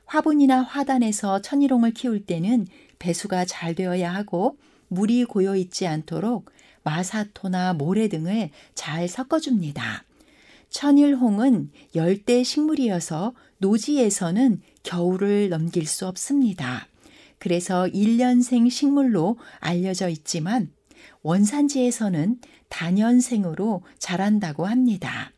화분이나 0.07 0.61
화단에서 0.61 1.41
천일홍을 1.41 1.91
키울 1.91 2.25
때는 2.25 2.67
배수가 2.97 3.45
잘 3.45 3.75
되어야 3.75 4.13
하고 4.13 4.57
물이 4.87 5.25
고여 5.25 5.55
있지 5.57 5.85
않도록 5.85 6.49
마사토나 6.83 7.73
모래 7.73 8.07
등을 8.07 8.49
잘 8.73 9.07
섞어줍니다. 9.07 10.05
천일홍은 10.69 11.71
열대 11.95 12.43
식물이어서 12.43 13.33
노지에서는 13.59 14.61
겨울을 14.83 15.49
넘길 15.49 15.85
수 15.85 16.07
없습니다. 16.07 16.87
그래서 17.39 17.85
1년생 17.85 18.69
식물로 18.69 19.37
알려져 19.59 20.09
있지만 20.09 20.71
원산지에서는 21.21 22.39
단연생으로 22.69 23.83
자란다고 23.99 24.65
합니다. 24.65 25.31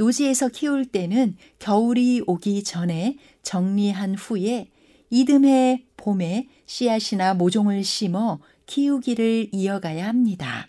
노지에서 0.00 0.48
키울 0.48 0.86
때는 0.86 1.36
겨울이 1.58 2.22
오기 2.26 2.64
전에 2.64 3.18
정리한 3.42 4.14
후에 4.14 4.68
이듬해 5.10 5.84
봄에 5.98 6.48
씨앗이나 6.64 7.34
모종을 7.34 7.84
심어 7.84 8.40
키우기를 8.64 9.50
이어가야 9.52 10.08
합니다. 10.08 10.68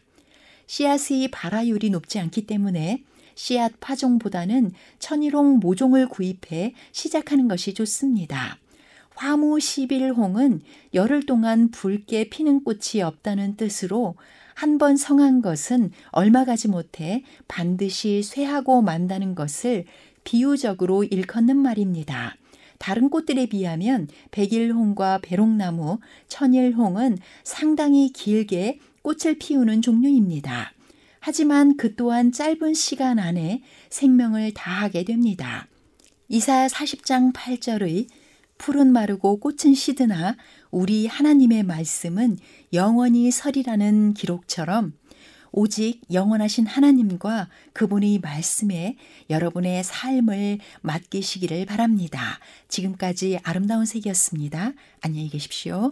씨앗의 0.68 1.30
발화율이 1.30 1.92
높지 1.92 2.20
않기 2.20 2.46
때문에 2.46 3.06
씨앗 3.36 3.80
파종보다는 3.80 4.74
천일홍 5.00 5.60
모종을 5.60 6.10
구입해 6.10 6.74
시작하는 6.92 7.48
것이 7.48 7.74
좋습니다. 7.74 8.58
화무 9.16 9.60
11홍은 9.60 10.60
열흘 10.94 11.26
동안 11.26 11.72
붉게 11.72 12.30
피는 12.30 12.66
꽃이 12.66 13.02
없다는 13.02 13.56
뜻으로 13.56 14.16
한 14.62 14.78
번 14.78 14.96
성한 14.96 15.42
것은 15.42 15.90
얼마 16.12 16.46
가지 16.46 16.68
못해 16.68 17.24
반드시 17.48 18.22
쇠하고 18.22 18.84
만다는 18.84 19.34
것을 19.34 19.86
비유적으로 20.24 21.04
일컫는 21.04 21.58
말입니다. 21.58 22.36
다른 22.78 23.10
꽃들에 23.10 23.48
비하면 23.48 24.08
백일홍과 24.30 25.22
배롱나무, 25.24 25.98
천일홍은 26.28 27.18
상당히 27.44 28.12
길게 28.14 28.78
꽃을 29.02 29.40
피우는 29.40 29.82
종류입니다. 29.82 30.74
하지만 31.20 31.76
그 31.76 31.96
또한 31.96 32.32
짧은 32.32 32.76
시간 32.76 33.18
안에 33.18 33.64
생명을 33.90 34.54
다하게 34.54 35.06
됩니다. 35.06 35.68
이사 36.28 36.68
40장 36.68 37.34
8절의 37.34 38.10
풀은 38.60 38.94
마르고 38.94 39.40
꽃은 39.40 39.74
시드나 39.74 40.38
우리 40.72 41.06
하나님의 41.06 41.64
말씀은 41.64 42.38
영원히 42.74 43.30
설이라는 43.30 44.14
기록처럼 44.14 44.94
오직 45.52 46.02
영원하신 46.12 46.66
하나님과 46.66 47.50
그분의 47.74 48.20
말씀에 48.20 48.96
여러분의 49.30 49.84
삶을 49.84 50.60
맡기시기를 50.82 51.66
바랍니다. 51.66 52.40
지금까지 52.70 53.40
아름다운 53.44 53.86
색이었습니다. 53.86 54.72
안녕히 55.02 55.30
계십시오. 55.30 55.92